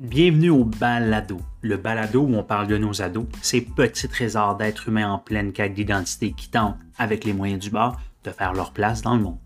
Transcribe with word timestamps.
Bienvenue 0.00 0.48
au 0.48 0.64
balado, 0.64 1.42
le 1.60 1.76
balado 1.76 2.22
où 2.22 2.34
on 2.34 2.42
parle 2.42 2.68
de 2.68 2.78
nos 2.78 3.02
ados, 3.02 3.26
ces 3.42 3.60
petits 3.60 4.08
trésors 4.08 4.56
d'êtres 4.56 4.88
humains 4.88 5.12
en 5.12 5.18
pleine 5.18 5.52
quête 5.52 5.74
d'identité 5.74 6.32
qui 6.32 6.48
tentent, 6.48 6.78
avec 6.96 7.26
les 7.26 7.34
moyens 7.34 7.60
du 7.60 7.68
bord, 7.68 8.00
de 8.24 8.30
faire 8.30 8.54
leur 8.54 8.72
place 8.72 9.02
dans 9.02 9.14
le 9.14 9.22
monde. 9.22 9.36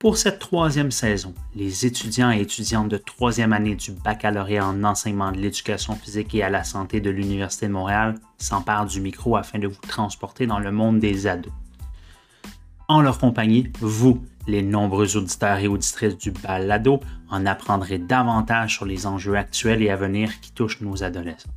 Pour 0.00 0.16
cette 0.16 0.40
troisième 0.40 0.90
saison, 0.90 1.34
les 1.54 1.86
étudiants 1.86 2.32
et 2.32 2.40
étudiantes 2.40 2.88
de 2.88 2.96
troisième 2.96 3.52
année 3.52 3.76
du 3.76 3.92
baccalauréat 3.92 4.66
en 4.66 4.82
enseignement 4.82 5.30
de 5.30 5.38
l'éducation 5.38 5.94
physique 5.94 6.34
et 6.34 6.42
à 6.42 6.50
la 6.50 6.64
santé 6.64 7.00
de 7.00 7.10
l'Université 7.10 7.68
de 7.68 7.72
Montréal 7.74 8.16
s'emparent 8.38 8.86
du 8.86 9.00
micro 9.00 9.36
afin 9.36 9.60
de 9.60 9.68
vous 9.68 9.80
transporter 9.86 10.48
dans 10.48 10.58
le 10.58 10.72
monde 10.72 10.98
des 10.98 11.28
ados. 11.28 11.52
En 12.88 13.02
leur 13.02 13.20
compagnie, 13.20 13.72
vous, 13.78 14.20
les 14.46 14.62
nombreux 14.62 15.16
auditeurs 15.16 15.58
et 15.58 15.68
auditrices 15.68 16.18
du 16.18 16.30
balado 16.30 17.00
en 17.30 17.46
apprendrez 17.46 17.98
davantage 17.98 18.74
sur 18.74 18.84
les 18.84 19.06
enjeux 19.06 19.36
actuels 19.36 19.82
et 19.82 19.90
à 19.90 19.96
venir 19.96 20.40
qui 20.40 20.52
touchent 20.52 20.80
nos 20.80 21.02
adolescents. 21.02 21.50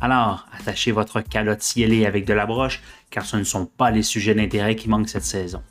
Alors, 0.00 0.46
attachez 0.58 0.92
votre 0.92 1.20
calotte 1.20 1.62
cielée 1.62 2.04
avec 2.04 2.26
de 2.26 2.34
la 2.34 2.46
broche, 2.46 2.82
car 3.10 3.24
ce 3.24 3.36
ne 3.36 3.44
sont 3.44 3.66
pas 3.66 3.90
les 3.90 4.02
sujets 4.02 4.34
d'intérêt 4.34 4.76
qui 4.76 4.88
manquent 4.88 5.08
cette 5.08 5.24
saison. 5.24 5.62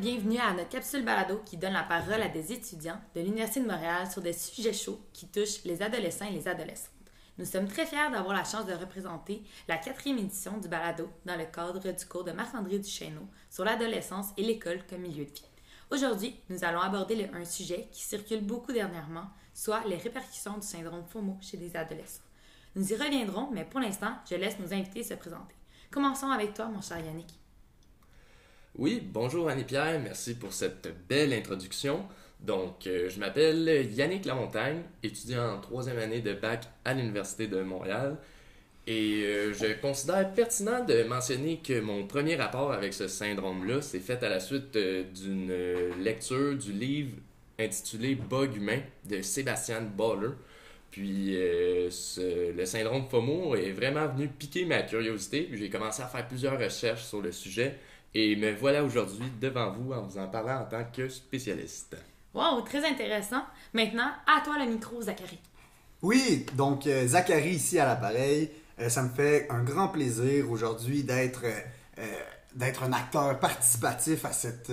Bienvenue 0.00 0.38
à 0.38 0.54
notre 0.54 0.70
capsule 0.70 1.04
balado 1.04 1.42
qui 1.44 1.58
donne 1.58 1.74
la 1.74 1.82
parole 1.82 2.22
à 2.22 2.28
des 2.28 2.54
étudiants 2.54 2.98
de 3.14 3.20
l'Université 3.20 3.60
de 3.60 3.66
Montréal 3.66 4.10
sur 4.10 4.22
des 4.22 4.32
sujets 4.32 4.72
chauds 4.72 4.98
qui 5.12 5.26
touchent 5.26 5.62
les 5.66 5.82
adolescents 5.82 6.24
et 6.24 6.32
les 6.32 6.48
adolescentes. 6.48 6.90
Nous 7.36 7.44
sommes 7.44 7.68
très 7.68 7.84
fiers 7.84 8.10
d'avoir 8.10 8.34
la 8.34 8.44
chance 8.44 8.64
de 8.64 8.72
représenter 8.72 9.42
la 9.68 9.76
quatrième 9.76 10.16
édition 10.16 10.56
du 10.56 10.68
balado 10.68 11.10
dans 11.26 11.36
le 11.36 11.44
cadre 11.44 11.92
du 11.92 12.06
cours 12.06 12.24
de 12.24 12.32
Marc-André 12.32 12.78
Duchesneau 12.78 13.28
sur 13.50 13.66
l'adolescence 13.66 14.28
et 14.38 14.42
l'école 14.42 14.86
comme 14.88 15.02
milieu 15.02 15.26
de 15.26 15.30
vie. 15.30 15.44
Aujourd'hui, 15.90 16.34
nous 16.48 16.64
allons 16.64 16.80
aborder 16.80 17.28
un 17.34 17.44
sujet 17.44 17.88
qui 17.92 18.02
circule 18.02 18.40
beaucoup 18.40 18.72
dernièrement, 18.72 19.28
soit 19.52 19.84
les 19.86 19.96
répercussions 19.96 20.56
du 20.56 20.66
syndrome 20.66 21.04
FOMO 21.10 21.36
chez 21.42 21.58
les 21.58 21.76
adolescents. 21.76 22.24
Nous 22.74 22.90
y 22.90 22.96
reviendrons, 22.96 23.50
mais 23.52 23.66
pour 23.66 23.80
l'instant, 23.80 24.14
je 24.30 24.36
laisse 24.36 24.58
nos 24.58 24.72
invités 24.72 25.04
se 25.04 25.12
présenter. 25.12 25.54
Commençons 25.90 26.30
avec 26.30 26.54
toi, 26.54 26.68
mon 26.68 26.80
cher 26.80 27.04
Yannick. 27.04 27.39
Oui, 28.80 29.02
bonjour 29.04 29.50
Annie-Pierre, 29.50 30.00
merci 30.02 30.32
pour 30.34 30.54
cette 30.54 30.88
belle 31.06 31.34
introduction. 31.34 32.02
Donc, 32.40 32.86
euh, 32.86 33.10
je 33.10 33.20
m'appelle 33.20 33.86
Yannick 33.92 34.24
Lamontagne, 34.24 34.80
étudiant 35.02 35.56
en 35.56 35.60
troisième 35.60 35.98
année 35.98 36.22
de 36.22 36.32
bac 36.32 36.64
à 36.86 36.94
l'Université 36.94 37.46
de 37.46 37.60
Montréal. 37.60 38.16
Et 38.86 39.22
euh, 39.26 39.52
je 39.52 39.78
considère 39.82 40.32
pertinent 40.32 40.82
de 40.82 41.02
mentionner 41.02 41.58
que 41.58 41.78
mon 41.78 42.06
premier 42.06 42.36
rapport 42.36 42.72
avec 42.72 42.94
ce 42.94 43.06
syndrome-là 43.06 43.82
s'est 43.82 44.00
fait 44.00 44.22
à 44.22 44.30
la 44.30 44.40
suite 44.40 44.74
euh, 44.76 45.04
d'une 45.12 45.52
lecture 46.02 46.56
du 46.56 46.72
livre 46.72 47.12
intitulé 47.58 48.14
Bug 48.14 48.56
humain 48.56 48.80
de 49.04 49.20
Sébastien 49.20 49.82
Baller. 49.82 50.30
Puis 50.90 51.36
le 51.36 52.64
syndrome 52.64 53.04
FOMO 53.08 53.54
est 53.54 53.70
vraiment 53.72 54.08
venu 54.08 54.26
piquer 54.26 54.64
ma 54.64 54.82
curiosité. 54.82 55.50
J'ai 55.52 55.68
commencé 55.68 56.02
à 56.02 56.06
faire 56.06 56.26
plusieurs 56.26 56.58
recherches 56.58 57.04
sur 57.04 57.20
le 57.20 57.30
sujet 57.30 57.78
et 58.14 58.36
me 58.36 58.52
voilà 58.52 58.84
aujourd'hui 58.84 59.30
devant 59.40 59.72
vous 59.72 59.92
en 59.92 60.02
vous 60.02 60.18
en 60.18 60.28
parlant 60.28 60.62
en 60.62 60.64
tant 60.64 60.84
que 60.84 61.08
spécialiste. 61.08 61.96
Wow, 62.34 62.62
très 62.62 62.84
intéressant. 62.88 63.42
Maintenant, 63.72 64.10
à 64.26 64.40
toi 64.44 64.56
le 64.58 64.70
micro, 64.70 65.00
Zachary. 65.02 65.38
Oui, 66.02 66.46
donc 66.54 66.86
euh, 66.86 67.06
Zachary 67.06 67.50
ici 67.50 67.78
à 67.78 67.86
l'appareil. 67.86 68.50
Euh, 68.80 68.88
ça 68.88 69.02
me 69.02 69.10
fait 69.10 69.46
un 69.50 69.62
grand 69.62 69.88
plaisir 69.88 70.50
aujourd'hui 70.50 71.02
d'être 71.02 71.44
euh, 71.44 72.02
d'être 72.54 72.82
un 72.82 72.92
acteur 72.92 73.38
participatif 73.38 74.24
à 74.24 74.32
cette 74.32 74.72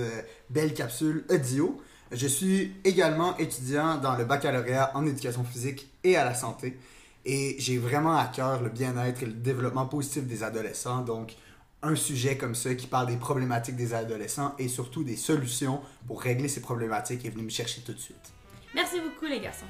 belle 0.50 0.74
capsule 0.74 1.26
audio. 1.30 1.80
Je 2.12 2.26
suis 2.26 2.74
également 2.84 3.38
étudiant 3.38 3.98
dans 3.98 4.16
le 4.16 4.26
baccalauréat 4.26 4.92
en 4.96 5.06
éducation 5.06 5.44
physique 5.44 5.88
et 6.04 6.16
à 6.16 6.24
la 6.24 6.34
santé. 6.34 6.80
Et 7.26 7.56
j'ai 7.60 7.78
vraiment 7.78 8.18
à 8.18 8.26
cœur 8.26 8.64
le 8.64 8.70
bien-être 8.70 9.22
et 9.22 9.26
le 9.26 9.34
développement 9.34 9.86
positif 9.86 10.24
des 10.24 10.42
adolescents. 10.42 11.02
Donc, 11.02 11.36
un 11.84 11.96
sujet 11.96 12.38
comme 12.38 12.56
ça 12.56 12.74
qui 12.76 12.88
parle 12.88 13.08
des 13.08 13.18
problématiques 13.18 13.76
des 13.76 13.94
adolescents 13.94 14.56
et 14.58 14.68
surtout 14.68 15.04
des 15.04 15.16
solutions 15.16 15.82
pour 16.08 16.22
régler 16.22 16.48
ces 16.48 16.62
problématiques 16.62 17.26
est 17.26 17.30
venu 17.30 17.44
me 17.44 17.50
chercher 17.50 17.82
tout 17.82 17.94
de 17.94 18.00
suite. 18.00 18.34
Merci 18.74 19.00
beaucoup 19.00 19.26
les 19.26 19.40
garçons. 19.40 19.68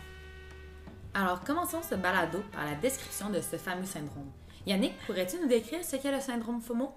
Alors 1.13 1.41
commençons 1.43 1.81
ce 1.81 1.95
balado 1.95 2.39
par 2.51 2.65
la 2.65 2.75
description 2.75 3.29
de 3.29 3.41
ce 3.41 3.57
fameux 3.57 3.85
syndrome. 3.85 4.31
Yannick, 4.65 4.93
pourrais-tu 5.05 5.37
nous 5.39 5.47
décrire 5.47 5.83
ce 5.83 5.95
qu'est 5.95 6.11
le 6.11 6.21
syndrome 6.21 6.61
FOMO? 6.61 6.93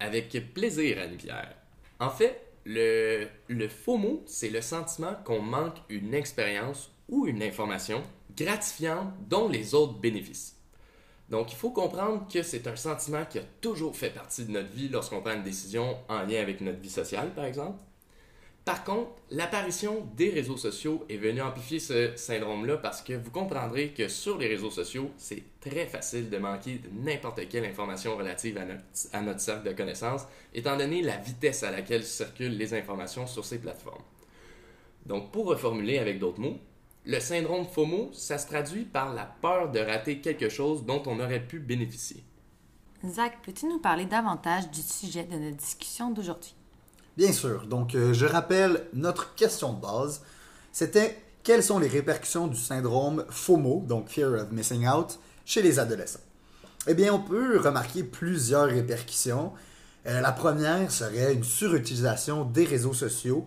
Avec 0.00 0.52
plaisir, 0.52 0.98
Annie-Pierre. 1.00 1.54
En 1.98 2.10
fait, 2.10 2.42
le, 2.64 3.26
le 3.48 3.68
FOMO, 3.68 4.22
c'est 4.26 4.50
le 4.50 4.60
sentiment 4.60 5.14
qu'on 5.24 5.40
manque 5.40 5.78
une 5.88 6.12
expérience 6.12 6.90
ou 7.08 7.26
une 7.26 7.42
information 7.42 8.02
gratifiante 8.36 9.12
dont 9.28 9.48
les 9.48 9.74
autres 9.74 9.98
bénéficient. 9.98 10.55
Donc, 11.28 11.52
il 11.52 11.56
faut 11.56 11.70
comprendre 11.70 12.26
que 12.32 12.42
c'est 12.42 12.66
un 12.66 12.76
sentiment 12.76 13.24
qui 13.24 13.38
a 13.38 13.42
toujours 13.60 13.96
fait 13.96 14.10
partie 14.10 14.44
de 14.44 14.52
notre 14.52 14.70
vie 14.70 14.88
lorsqu'on 14.88 15.20
prend 15.20 15.34
une 15.34 15.42
décision 15.42 15.96
en 16.08 16.22
lien 16.22 16.40
avec 16.40 16.60
notre 16.60 16.78
vie 16.78 16.90
sociale, 16.90 17.30
par 17.34 17.44
exemple. 17.44 17.78
Par 18.64 18.82
contre, 18.82 19.12
l'apparition 19.30 20.08
des 20.16 20.28
réseaux 20.30 20.56
sociaux 20.56 21.04
est 21.08 21.18
venue 21.18 21.40
amplifier 21.40 21.78
ce 21.78 22.16
syndrome-là 22.16 22.78
parce 22.78 23.00
que 23.00 23.12
vous 23.12 23.30
comprendrez 23.30 23.90
que 23.90 24.08
sur 24.08 24.38
les 24.38 24.48
réseaux 24.48 24.72
sociaux, 24.72 25.12
c'est 25.18 25.44
très 25.60 25.86
facile 25.86 26.30
de 26.30 26.38
manquer 26.38 26.80
n'importe 26.92 27.48
quelle 27.48 27.64
information 27.64 28.16
relative 28.16 28.58
à 28.58 28.64
notre, 28.64 28.82
à 29.12 29.20
notre 29.20 29.40
cercle 29.40 29.68
de 29.68 29.72
connaissances, 29.72 30.22
étant 30.52 30.76
donné 30.76 31.00
la 31.02 31.16
vitesse 31.16 31.62
à 31.62 31.70
laquelle 31.70 32.02
circulent 32.02 32.56
les 32.56 32.74
informations 32.74 33.28
sur 33.28 33.44
ces 33.44 33.58
plateformes. 33.58 34.02
Donc, 35.06 35.30
pour 35.30 35.46
reformuler 35.46 35.98
avec 35.98 36.18
d'autres 36.18 36.40
mots, 36.40 36.58
le 37.06 37.20
syndrome 37.20 37.66
FOMO, 37.66 38.10
ça 38.12 38.36
se 38.36 38.46
traduit 38.46 38.84
par 38.84 39.14
la 39.14 39.24
peur 39.40 39.70
de 39.70 39.78
rater 39.78 40.20
quelque 40.20 40.48
chose 40.48 40.84
dont 40.84 41.02
on 41.06 41.20
aurait 41.20 41.46
pu 41.46 41.60
bénéficier. 41.60 42.24
Zach, 43.08 43.38
peux-tu 43.44 43.66
nous 43.66 43.78
parler 43.78 44.06
davantage 44.06 44.70
du 44.70 44.82
sujet 44.82 45.22
de 45.22 45.36
notre 45.36 45.56
discussion 45.56 46.10
d'aujourd'hui? 46.10 46.54
Bien 47.16 47.32
sûr. 47.32 47.66
Donc, 47.66 47.94
euh, 47.94 48.12
je 48.12 48.26
rappelle 48.26 48.86
notre 48.92 49.34
question 49.36 49.72
de 49.72 49.80
base. 49.80 50.22
C'était 50.72 51.16
quelles 51.44 51.62
sont 51.62 51.78
les 51.78 51.88
répercussions 51.88 52.48
du 52.48 52.56
syndrome 52.56 53.24
FOMO, 53.30 53.84
donc 53.86 54.08
Fear 54.08 54.32
of 54.32 54.50
Missing 54.50 54.88
Out, 54.88 55.20
chez 55.44 55.62
les 55.62 55.78
adolescents? 55.78 56.20
Eh 56.88 56.94
bien, 56.94 57.12
on 57.14 57.20
peut 57.20 57.60
remarquer 57.60 58.02
plusieurs 58.02 58.66
répercussions. 58.66 59.52
Euh, 60.06 60.20
la 60.20 60.32
première 60.32 60.90
serait 60.90 61.34
une 61.34 61.44
surutilisation 61.44 62.44
des 62.44 62.64
réseaux 62.64 62.94
sociaux. 62.94 63.46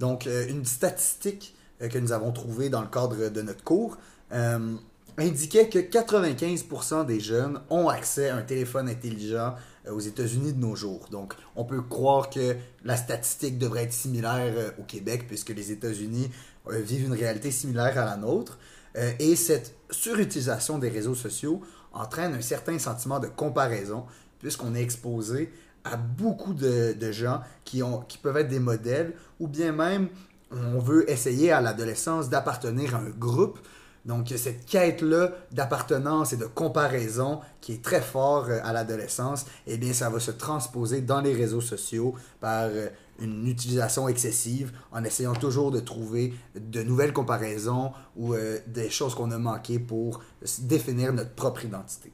Donc, 0.00 0.26
euh, 0.26 0.48
une 0.48 0.64
statistique 0.64 1.55
que 1.80 1.98
nous 1.98 2.12
avons 2.12 2.32
trouvé 2.32 2.68
dans 2.68 2.80
le 2.80 2.88
cadre 2.88 3.28
de 3.28 3.42
notre 3.42 3.62
cours 3.62 3.98
euh, 4.32 4.76
indiquait 5.18 5.68
que 5.68 5.78
95% 5.78 7.06
des 7.06 7.20
jeunes 7.20 7.60
ont 7.70 7.88
accès 7.88 8.28
à 8.28 8.36
un 8.36 8.42
téléphone 8.42 8.88
intelligent 8.88 9.54
euh, 9.86 9.92
aux 9.92 10.00
États-Unis 10.00 10.52
de 10.52 10.60
nos 10.60 10.76
jours. 10.76 11.06
Donc, 11.10 11.34
on 11.54 11.64
peut 11.64 11.80
croire 11.82 12.30
que 12.30 12.56
la 12.84 12.96
statistique 12.96 13.58
devrait 13.58 13.84
être 13.84 13.92
similaire 13.92 14.72
au 14.78 14.82
Québec, 14.82 15.26
puisque 15.26 15.50
les 15.50 15.72
États-Unis 15.72 16.30
vivent 16.68 17.06
une 17.06 17.14
réalité 17.14 17.50
similaire 17.50 17.96
à 17.98 18.04
la 18.04 18.16
nôtre. 18.16 18.58
et 18.96 19.36
cette 19.36 19.76
surutilisation 19.90 20.78
des 20.78 20.88
réseaux 20.88 21.14
sociaux 21.14 21.60
entraîne 21.92 22.34
un 22.34 22.40
certain 22.40 22.78
sentiment 22.78 23.20
de 23.20 23.28
comparaison, 23.28 24.04
puisqu'on 24.40 24.74
est 24.74 24.82
exposé 24.82 25.52
à 25.84 25.96
beaucoup 25.96 26.54
de, 26.54 26.92
de 26.98 27.12
gens 27.12 27.40
qui, 27.64 27.82
ont, 27.82 28.00
qui 28.00 28.18
peuvent 28.18 28.36
être 28.36 28.48
des 28.48 28.58
modèles, 28.58 29.14
ou 29.38 29.46
bien 29.46 29.72
même 29.72 30.08
on 30.50 30.78
veut 30.78 31.10
essayer 31.10 31.52
à 31.52 31.60
l'adolescence 31.60 32.28
d'appartenir 32.28 32.94
à 32.94 32.98
un 32.98 33.10
groupe. 33.10 33.58
Donc, 34.04 34.32
cette 34.36 34.64
quête-là 34.66 35.32
d'appartenance 35.50 36.32
et 36.32 36.36
de 36.36 36.44
comparaison 36.44 37.40
qui 37.60 37.72
est 37.72 37.82
très 37.82 38.00
fort 38.00 38.46
euh, 38.48 38.60
à 38.62 38.72
l'adolescence, 38.72 39.46
eh 39.66 39.78
bien, 39.78 39.92
ça 39.92 40.08
va 40.08 40.20
se 40.20 40.30
transposer 40.30 41.00
dans 41.00 41.20
les 41.20 41.32
réseaux 41.32 41.60
sociaux 41.60 42.14
par 42.40 42.66
euh, 42.66 42.88
une 43.18 43.48
utilisation 43.48 44.06
excessive 44.06 44.70
en 44.92 45.02
essayant 45.02 45.34
toujours 45.34 45.72
de 45.72 45.80
trouver 45.80 46.34
de 46.54 46.84
nouvelles 46.84 47.12
comparaisons 47.12 47.90
ou 48.14 48.34
euh, 48.34 48.60
des 48.68 48.90
choses 48.90 49.16
qu'on 49.16 49.32
a 49.32 49.38
manquées 49.38 49.80
pour 49.80 50.22
définir 50.60 51.12
notre 51.12 51.34
propre 51.34 51.64
identité. 51.64 52.12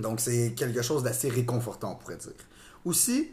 Donc, 0.00 0.18
c'est 0.18 0.54
quelque 0.56 0.82
chose 0.82 1.04
d'assez 1.04 1.28
réconfortant, 1.28 1.92
on 1.92 2.02
pourrait 2.02 2.16
dire. 2.16 2.32
Aussi, 2.84 3.30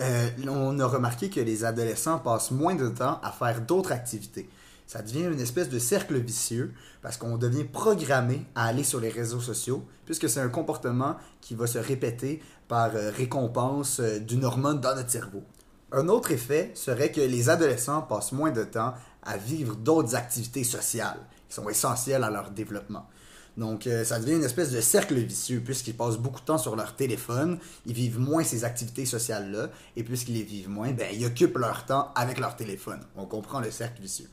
euh, 0.00 0.28
on 0.48 0.78
a 0.80 0.86
remarqué 0.86 1.30
que 1.30 1.40
les 1.40 1.64
adolescents 1.64 2.18
passent 2.18 2.50
moins 2.50 2.74
de 2.74 2.88
temps 2.88 3.20
à 3.22 3.30
faire 3.30 3.60
d'autres 3.60 3.92
activités. 3.92 4.48
Ça 4.86 5.02
devient 5.02 5.24
une 5.24 5.40
espèce 5.40 5.68
de 5.68 5.78
cercle 5.78 6.18
vicieux 6.18 6.72
parce 7.00 7.16
qu'on 7.16 7.38
devient 7.38 7.64
programmé 7.64 8.44
à 8.54 8.66
aller 8.66 8.84
sur 8.84 9.00
les 9.00 9.08
réseaux 9.08 9.40
sociaux 9.40 9.84
puisque 10.04 10.28
c'est 10.28 10.40
un 10.40 10.48
comportement 10.48 11.16
qui 11.40 11.54
va 11.54 11.66
se 11.66 11.78
répéter 11.78 12.42
par 12.68 12.94
euh, 12.94 13.10
récompense 13.10 14.00
euh, 14.00 14.18
d'une 14.18 14.44
hormone 14.44 14.80
dans 14.80 14.94
notre 14.94 15.10
cerveau. 15.10 15.42
Un 15.92 16.08
autre 16.08 16.32
effet 16.32 16.72
serait 16.74 17.12
que 17.12 17.20
les 17.20 17.48
adolescents 17.48 18.02
passent 18.02 18.32
moins 18.32 18.50
de 18.50 18.64
temps 18.64 18.94
à 19.22 19.36
vivre 19.36 19.76
d'autres 19.76 20.16
activités 20.16 20.64
sociales, 20.64 21.20
sont 21.48 21.68
essentiels 21.68 22.24
à 22.24 22.30
leur 22.30 22.50
développement. 22.50 23.06
Donc, 23.56 23.86
euh, 23.86 24.04
ça 24.04 24.18
devient 24.18 24.34
une 24.34 24.44
espèce 24.44 24.72
de 24.72 24.80
cercle 24.80 25.14
vicieux, 25.14 25.60
puisqu'ils 25.64 25.94
passent 25.94 26.18
beaucoup 26.18 26.40
de 26.40 26.44
temps 26.44 26.58
sur 26.58 26.74
leur 26.74 26.96
téléphone, 26.96 27.58
ils 27.86 27.92
vivent 27.92 28.18
moins 28.18 28.42
ces 28.42 28.64
activités 28.64 29.06
sociales-là, 29.06 29.70
et 29.96 30.02
puisqu'ils 30.02 30.34
les 30.34 30.42
vivent 30.42 30.68
moins, 30.68 30.92
ben, 30.92 31.06
ils 31.12 31.24
occupent 31.24 31.58
leur 31.58 31.86
temps 31.86 32.12
avec 32.16 32.38
leur 32.40 32.56
téléphone. 32.56 33.00
On 33.16 33.26
comprend 33.26 33.60
le 33.60 33.70
cercle 33.70 34.02
vicieux. 34.02 34.28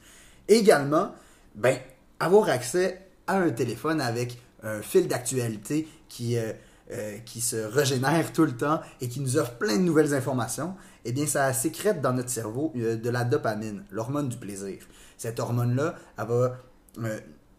Également, 0.47 1.13
ben, 1.55 1.77
avoir 2.19 2.49
accès 2.49 3.07
à 3.27 3.37
un 3.37 3.51
téléphone 3.51 4.01
avec 4.01 4.41
un 4.63 4.81
fil 4.81 5.07
d'actualité 5.07 5.87
qui, 6.09 6.37
euh, 6.37 6.53
euh, 6.91 7.17
se 7.39 7.55
régénère 7.55 8.33
tout 8.33 8.43
le 8.45 8.57
temps 8.57 8.81
et 8.99 9.07
qui 9.07 9.21
nous 9.21 9.37
offre 9.37 9.53
plein 9.53 9.77
de 9.77 9.83
nouvelles 9.83 10.13
informations, 10.13 10.75
eh 11.05 11.11
bien, 11.11 11.25
ça 11.27 11.53
sécrète 11.53 12.01
dans 12.01 12.13
notre 12.13 12.29
cerveau 12.29 12.73
de 12.75 13.09
la 13.09 13.23
dopamine, 13.23 13.83
l'hormone 13.91 14.29
du 14.29 14.37
plaisir. 14.37 14.79
Cette 15.17 15.39
hormone-là, 15.39 15.95
elle 16.17 16.27
va 16.27 16.57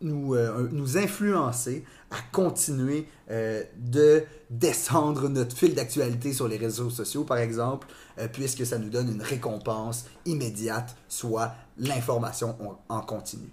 nous, 0.03 0.35
euh, 0.35 0.69
nous 0.73 0.99
influencer 0.99 1.85
à 2.11 2.17
continuer 2.33 3.07
euh, 3.31 3.63
de 3.77 4.25
descendre 4.51 5.29
notre 5.29 5.57
fil 5.57 5.75
d'actualité 5.75 6.33
sur 6.33 6.49
les 6.49 6.57
réseaux 6.57 6.91
sociaux, 6.91 7.25
par 7.25 7.39
exemple, 7.39 7.87
euh, 8.19 8.29
puisque 8.29 8.67
ça 8.67 8.79
nous 8.79 8.91
donne 8.91 9.13
une 9.13 9.23
récompense 9.23 10.07
immédiate, 10.27 10.97
soit 11.09 11.55
l'information 11.79 12.57
en, 12.89 13.01
continu. 13.01 13.49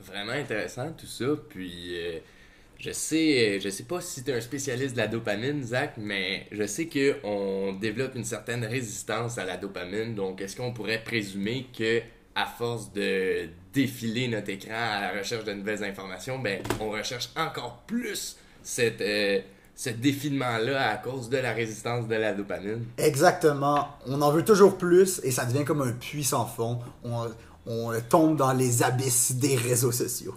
Vraiment 0.00 0.32
intéressant 0.32 0.92
tout 0.92 1.06
ça. 1.06 1.26
Puis 1.48 1.96
je 2.78 2.92
sais, 2.92 3.58
je 3.58 3.68
sais 3.68 3.82
pas 3.82 4.00
si 4.00 4.22
tu 4.22 4.30
es 4.30 4.34
un 4.34 4.40
spécialiste 4.40 4.92
de 4.92 4.98
la 4.98 5.08
dopamine, 5.08 5.64
Zach, 5.64 5.94
mais 5.96 6.46
je 6.52 6.64
sais 6.64 6.86
qu'on 6.86 7.72
développe 7.72 8.14
une 8.14 8.24
certaine 8.24 8.64
résistance 8.64 9.36
à 9.38 9.44
la 9.44 9.56
dopamine. 9.56 10.14
Donc, 10.14 10.40
est-ce 10.40 10.54
qu'on 10.54 10.72
pourrait 10.72 11.02
présumer 11.02 11.66
que 11.76 12.00
à 12.38 12.46
force 12.46 12.92
de 12.92 13.48
défiler 13.72 14.28
notre 14.28 14.50
écran 14.50 14.74
à 14.74 15.00
la 15.00 15.18
recherche 15.18 15.44
de 15.44 15.52
nouvelles 15.52 15.82
informations, 15.82 16.38
ben, 16.38 16.60
on 16.80 16.90
recherche 16.90 17.30
encore 17.36 17.82
plus 17.86 18.36
cette, 18.62 19.00
euh, 19.00 19.40
ce 19.74 19.90
défilement-là 19.90 20.90
à 20.90 20.96
cause 20.98 21.28
de 21.28 21.38
la 21.38 21.52
résistance 21.52 22.06
de 22.06 22.14
la 22.14 22.32
dopamine. 22.32 22.84
Exactement. 22.96 23.88
On 24.06 24.22
en 24.22 24.30
veut 24.30 24.44
toujours 24.44 24.78
plus 24.78 25.20
et 25.24 25.32
ça 25.32 25.46
devient 25.46 25.64
comme 25.64 25.82
un 25.82 25.92
puits 25.92 26.22
sans 26.22 26.46
fond. 26.46 26.78
On, 27.02 27.26
on 27.66 27.92
tombe 28.08 28.36
dans 28.36 28.52
les 28.52 28.84
abysses 28.84 29.32
des 29.32 29.56
réseaux 29.56 29.92
sociaux. 29.92 30.34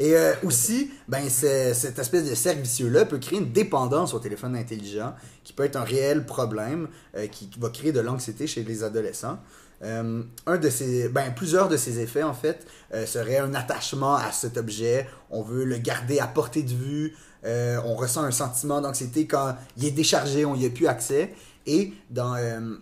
Et 0.00 0.14
euh, 0.14 0.34
aussi, 0.44 0.92
ben, 1.08 1.28
cette 1.28 1.98
espèce 1.98 2.28
de 2.28 2.34
cercle 2.34 2.60
vicieux-là 2.60 3.04
peut 3.04 3.18
créer 3.18 3.38
une 3.38 3.52
dépendance 3.52 4.14
au 4.14 4.20
téléphone 4.20 4.54
intelligent 4.54 5.14
qui 5.42 5.52
peut 5.52 5.64
être 5.64 5.76
un 5.76 5.82
réel 5.84 6.24
problème 6.24 6.88
euh, 7.16 7.26
qui 7.26 7.50
va 7.58 7.70
créer 7.70 7.90
de 7.90 8.00
l'anxiété 8.00 8.46
chez 8.46 8.62
les 8.62 8.84
adolescents. 8.84 9.38
Euh, 9.82 10.22
un 10.46 10.56
de 10.56 10.70
ces, 10.70 11.08
ben, 11.08 11.32
plusieurs 11.34 11.68
de 11.68 11.76
ces 11.76 12.00
effets, 12.00 12.22
en 12.22 12.34
fait, 12.34 12.66
euh, 12.94 13.06
serait 13.06 13.38
un 13.38 13.54
attachement 13.54 14.16
à 14.16 14.32
cet 14.32 14.56
objet. 14.56 15.08
On 15.30 15.42
veut 15.42 15.64
le 15.64 15.78
garder 15.78 16.18
à 16.18 16.26
portée 16.26 16.62
de 16.62 16.72
vue. 16.74 17.16
Euh, 17.44 17.80
on 17.84 17.94
ressent 17.94 18.22
un 18.24 18.30
sentiment 18.30 18.80
d'anxiété 18.80 19.26
quand 19.26 19.54
il 19.76 19.84
est 19.84 19.92
déchargé, 19.92 20.44
on 20.44 20.56
n'y 20.56 20.66
a 20.66 20.70
plus 20.70 20.88
accès. 20.88 21.32
Et 21.66 21.92
dans 22.10 22.34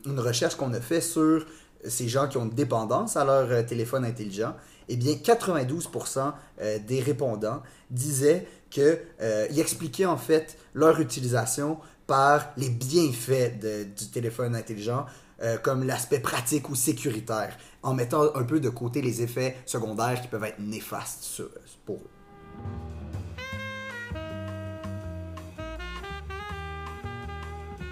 une 0.05 0.21
recherche 0.21 0.55
qu'on 0.55 0.73
a 0.73 0.81
fait 0.81 1.01
sur 1.01 1.45
ces 1.85 2.09
gens 2.09 2.29
qui 2.29 2.37
ont 2.37 2.45
une 2.45 2.51
dépendance 2.51 3.17
à 3.17 3.25
leur 3.25 3.67
téléphone 3.67 4.05
intelligent, 4.05 4.55
eh 4.89 4.97
bien, 4.97 5.15
92% 5.15 6.33
des 6.87 7.01
répondants 7.01 7.65
disaient 7.91 8.47
qu'ils 8.71 9.59
expliquaient 9.59 10.07
en 10.07 10.17
fait 10.17 10.57
leur 10.73 11.01
utilisation 11.01 11.79
par 12.07 12.53
les 12.57 12.69
bienfaits 12.69 13.59
du 13.59 14.09
téléphone 14.13 14.55
intelligent, 14.55 15.05
euh, 15.43 15.59
comme 15.59 15.85
l'aspect 15.85 16.21
pratique 16.21 16.69
ou 16.69 16.75
sécuritaire, 16.75 17.56
en 17.83 17.94
mettant 17.94 18.35
un 18.35 18.44
peu 18.44 18.61
de 18.61 18.69
côté 18.69 19.03
les 19.03 19.23
effets 19.23 19.56
secondaires 19.67 20.21
qui 20.21 20.29
peuvent 20.29 20.44
être 20.44 20.61
néfastes 20.61 21.43
pour 21.85 21.97
eux. 21.97 22.11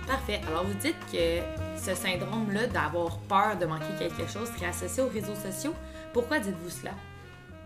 Parfait. 0.06 0.40
Alors 0.48 0.64
vous 0.64 0.74
dites 0.74 0.96
que 1.10 1.40
ce 1.76 1.94
syndrome-là 1.94 2.66
d'avoir 2.66 3.18
peur 3.20 3.58
de 3.58 3.66
manquer 3.66 3.86
quelque 3.98 4.30
chose 4.30 4.48
serait 4.54 4.66
associé 4.66 5.02
aux 5.02 5.08
réseaux 5.08 5.34
sociaux. 5.34 5.74
Pourquoi 6.12 6.38
dites-vous 6.38 6.70
cela? 6.70 6.92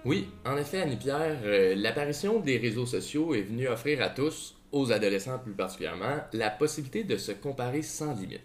Oui, 0.04 0.30
en 0.46 0.56
effet, 0.56 0.80
Annie-Pierre, 0.80 1.38
euh, 1.44 1.74
l'apparition 1.76 2.40
des 2.40 2.56
réseaux 2.56 2.86
sociaux 2.86 3.34
est 3.34 3.42
venue 3.42 3.68
offrir 3.68 4.00
à 4.02 4.08
tous, 4.08 4.56
aux 4.70 4.92
adolescents 4.92 5.38
plus 5.38 5.52
particulièrement, 5.52 6.18
la 6.32 6.50
possibilité 6.50 7.04
de 7.04 7.16
se 7.16 7.32
comparer 7.32 7.82
sans 7.82 8.14
limite. 8.14 8.40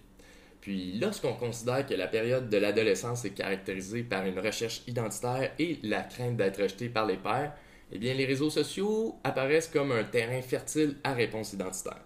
Puis 0.64 0.94
lorsqu'on 0.94 1.34
considère 1.34 1.86
que 1.86 1.94
la 1.94 2.08
période 2.08 2.50
de 2.50 2.56
l'adolescence 2.56 3.26
est 3.26 3.32
caractérisée 3.32 4.02
par 4.02 4.26
une 4.26 4.40
recherche 4.40 4.82
identitaire 4.88 5.52
et 5.60 5.78
la 5.84 6.04
crainte 6.04 6.38
d'être 6.38 6.62
rejeté 6.62 6.88
par 6.88 7.06
les 7.06 7.18
pairs, 7.18 7.52
eh 7.92 7.98
bien 7.98 8.14
les 8.14 8.26
réseaux 8.26 8.50
sociaux 8.50 9.20
apparaissent 9.26 9.68
comme 9.68 9.92
un 9.92 10.06
terrain 10.06 10.42
fertile 10.42 10.96
à 11.04 11.12
réponse 11.12 11.52
identitaire. 11.52 12.00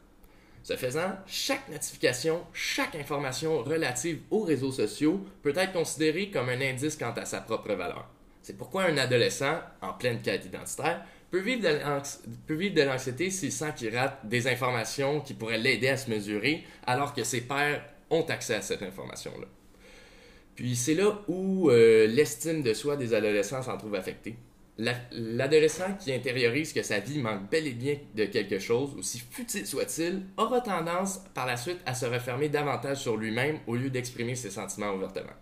Ce 0.63 0.75
faisant, 0.75 1.11
chaque 1.27 1.69
notification, 1.69 2.43
chaque 2.51 2.95
information 2.95 3.61
relative 3.61 4.21
aux 4.31 4.41
réseaux 4.41 4.71
sociaux 4.71 5.23
peut 5.43 5.53
être 5.55 5.73
considérée 5.73 6.31
comme 6.31 6.49
un 6.49 6.59
indice 6.59 6.97
quant 6.97 7.13
à 7.13 7.25
sa 7.25 7.41
propre 7.41 7.75
valeur. 7.75 8.09
C'est 8.41 8.57
pourquoi 8.57 8.85
un 8.85 8.97
adolescent, 8.97 9.59
en 9.83 9.93
pleine 9.93 10.23
quête 10.23 10.45
identitaire, 10.45 11.05
peut 11.29 11.41
vivre 11.41 11.61
de 11.61 12.81
l'anxiété 12.81 13.29
s'il 13.29 13.51
sent 13.51 13.73
qu'il 13.75 13.95
rate 13.95 14.17
des 14.23 14.47
informations 14.47 15.21
qui 15.21 15.35
pourraient 15.35 15.59
l'aider 15.59 15.89
à 15.89 15.97
se 15.97 16.09
mesurer, 16.09 16.63
alors 16.87 17.13
que 17.13 17.23
ses 17.23 17.41
pairs 17.41 17.83
ont 18.09 18.23
accès 18.23 18.55
à 18.55 18.61
cette 18.61 18.83
information-là. 18.83 19.47
Puis 20.55 20.75
c'est 20.75 20.95
là 20.95 21.21
où 21.27 21.69
euh, 21.69 22.07
l'estime 22.07 22.63
de 22.63 22.73
soi 22.73 22.97
des 22.97 23.13
adolescents 23.13 23.61
s'en 23.61 23.77
trouve 23.77 23.95
affectée. 23.95 24.35
L'adolescent 25.11 25.95
qui 25.99 26.13
intériorise 26.13 26.71
que 26.71 26.83
sa 26.83 26.99
vie 26.99 27.19
manque 27.19 27.49
bel 27.49 27.65
et 27.65 27.71
bien 27.71 27.97
de 28.15 28.25
quelque 28.25 28.59
chose, 28.59 28.95
aussi 28.97 29.19
futile 29.19 29.65
soit-il, 29.65 30.23
aura 30.37 30.61
tendance 30.61 31.21
par 31.33 31.47
la 31.47 31.57
suite 31.57 31.79
à 31.85 31.95
se 31.95 32.05
refermer 32.05 32.49
davantage 32.49 32.97
sur 32.97 33.17
lui-même 33.17 33.59
au 33.65 33.75
lieu 33.75 33.89
d'exprimer 33.89 34.35
ses 34.35 34.51
sentiments 34.51 34.93
ouvertement. 34.93 35.33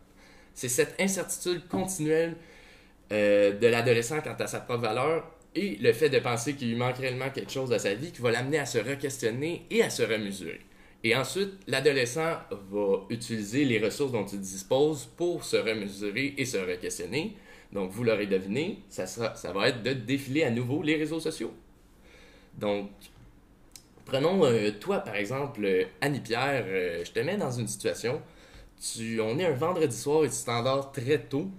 C'est 0.54 0.70
cette 0.70 0.96
incertitude 1.02 1.68
continuelle 1.68 2.38
euh, 3.12 3.52
de 3.58 3.68
l'adolescent 3.68 4.22
quant 4.22 4.36
à 4.40 4.48
sa 4.48 4.62
propre 4.62 4.82
valeur 4.82 5.30
et 5.54 5.78
le 5.82 5.94
fait 5.94 6.10
de 6.10 6.20
penser 6.20 6.54
qu'il 6.56 6.70
lui 6.70 6.78
manque 6.78 6.98
réellement 6.98 7.30
quelque 7.30 7.52
chose 7.52 7.72
à 7.74 7.80
sa 7.80 7.94
vie 7.94 8.12
qui 8.12 8.22
va 8.22 8.32
l'amener 8.32 8.60
à 8.60 8.66
se 8.66 8.78
re-questionner 8.78 9.66
et 9.70 9.84
à 9.84 9.90
se 9.90 10.04
remesurer. 10.04 10.62
Et 11.06 11.16
ensuite, 11.16 11.52
l'adolescent 11.68 12.36
va 12.50 13.06
utiliser 13.12 13.63
les 13.63 13.78
ressources 13.78 14.12
dont 14.12 14.25
il 14.25 14.42
dispose 14.42 15.06
pour 15.15 15.44
se 15.44 15.56
remesurer 15.56 16.34
et 16.36 16.46
se 16.46 16.58
re-questionner. 16.58 17.38
Donc, 17.72 17.91
vous 17.91 18.03
l'aurez 18.03 18.25
deviné, 18.25 18.80
ça, 18.89 19.06
va 19.53 19.70
être 19.70 19.84
de 19.84 19.94
défiler 19.94 20.46
à 20.46 20.50
nouveau 20.50 20.82
les 20.82 20.96
réseaux 20.96 21.20
sociaux. 21.20 21.53
Donc, 22.58 22.89
prenons 24.03 24.46
euh, 24.46 24.72
toi, 24.72 24.98
par 24.98 25.15
exemple, 25.15 25.88
Annie-Pierre, 26.01 26.65
euh, 26.65 27.06
je 27.06 27.12
te 27.12 27.20
mets 27.20 27.38
dans 27.38 27.51
une 27.51 27.68
situation, 27.68 28.20
tu, 28.82 29.22
on 29.22 29.38
est 29.38 29.46
un 29.46 29.53
vendredi 29.53 29.96
soir 29.96 30.25
et 30.25 30.30
tu 30.30 30.44
t'endors 30.44 30.91
très 30.91 31.20
tôt, 31.20 31.51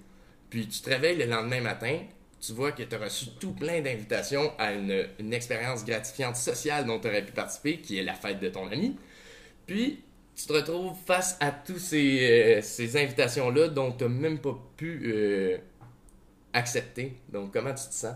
puis 0.50 0.66
tu 0.66 0.80
te 0.80 0.90
réveilles 0.90 1.18
le 1.18 1.26
lendemain 1.26 1.60
matin, 1.60 2.00
tu 2.40 2.52
vois 2.52 2.72
que 2.72 2.82
tu 2.82 2.96
as 2.96 2.98
reçu 2.98 3.26
tout 3.38 3.52
plein 3.52 3.80
d'invitations 3.80 4.50
à 4.58 4.72
une 4.72 5.32
expérience 5.32 5.84
gratifiante 5.84 6.34
sociale 6.34 6.84
dont 6.84 6.98
tu 6.98 7.06
aurais 7.06 7.24
pu 7.24 7.30
participer, 7.30 7.78
qui 7.78 7.96
est 7.96 8.02
la 8.02 8.14
fête 8.14 8.40
de 8.40 8.48
ton 8.48 8.66
ami. 8.72 8.96
Puis, 9.66 10.02
tu 10.34 10.46
te 10.46 10.52
retrouves 10.52 10.96
face 11.06 11.36
à 11.40 11.50
tous 11.50 11.78
ces, 11.78 12.58
euh, 12.58 12.62
ces 12.62 12.96
invitations-là 12.96 13.68
dont 13.68 13.92
tu 13.92 14.04
n'as 14.04 14.10
même 14.10 14.38
pas 14.38 14.56
pu 14.76 15.02
euh, 15.06 15.58
accepter. 16.52 17.16
Donc, 17.32 17.52
comment 17.52 17.74
tu 17.74 17.88
te 17.88 17.94
sens? 17.94 18.14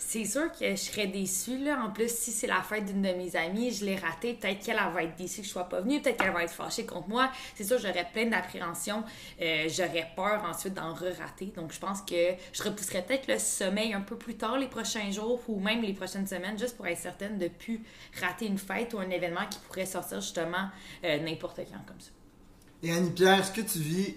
C'est 0.00 0.24
sûr 0.24 0.50
que 0.50 0.70
je 0.70 0.76
serais 0.76 1.06
déçue. 1.06 1.58
Là. 1.58 1.84
En 1.84 1.90
plus, 1.90 2.08
si 2.08 2.32
c'est 2.32 2.46
la 2.46 2.62
fête 2.62 2.86
d'une 2.86 3.02
de 3.02 3.12
mes 3.12 3.36
amies, 3.36 3.70
je 3.70 3.84
l'ai 3.84 3.96
ratée, 3.96 4.34
peut-être 4.34 4.64
qu'elle 4.64 4.76
va 4.76 5.04
être 5.04 5.14
déçue 5.16 5.42
que 5.42 5.46
je 5.46 5.52
sois 5.52 5.68
pas 5.68 5.82
venue, 5.82 6.00
peut-être 6.00 6.16
qu'elle 6.16 6.32
va 6.32 6.42
être 6.42 6.52
fâchée 6.52 6.86
contre 6.86 7.08
moi. 7.08 7.30
C'est 7.54 7.64
sûr, 7.64 7.78
j'aurais 7.78 8.08
plein 8.10 8.26
d'appréhension. 8.26 9.04
Euh, 9.40 9.68
j'aurais 9.68 10.10
peur 10.16 10.42
ensuite 10.44 10.74
d'en 10.74 10.94
re-rater. 10.94 11.52
Donc, 11.54 11.72
je 11.72 11.78
pense 11.78 12.00
que 12.00 12.34
je 12.52 12.62
repousserais 12.62 13.02
peut-être 13.02 13.28
le 13.28 13.38
sommeil 13.38 13.92
un 13.92 14.00
peu 14.00 14.16
plus 14.16 14.36
tard 14.36 14.58
les 14.58 14.68
prochains 14.68 15.10
jours 15.10 15.40
ou 15.48 15.60
même 15.60 15.82
les 15.82 15.92
prochaines 15.92 16.26
semaines, 16.26 16.58
juste 16.58 16.76
pour 16.76 16.86
être 16.86 16.98
certaine 16.98 17.36
de 17.36 17.44
ne 17.44 17.48
plus 17.48 17.82
rater 18.20 18.46
une 18.46 18.58
fête 18.58 18.94
ou 18.94 18.98
un 18.98 19.10
événement 19.10 19.46
qui 19.50 19.58
pourrait 19.60 19.86
sortir 19.86 20.20
justement 20.20 20.70
euh, 21.04 21.18
n'importe 21.20 21.58
quand 21.58 21.86
comme 21.86 22.00
ça. 22.00 22.10
Et 22.82 22.90
Annie-Pierre, 22.90 23.40
est-ce 23.40 23.52
que 23.52 23.60
tu 23.60 23.78
vis 23.78 24.14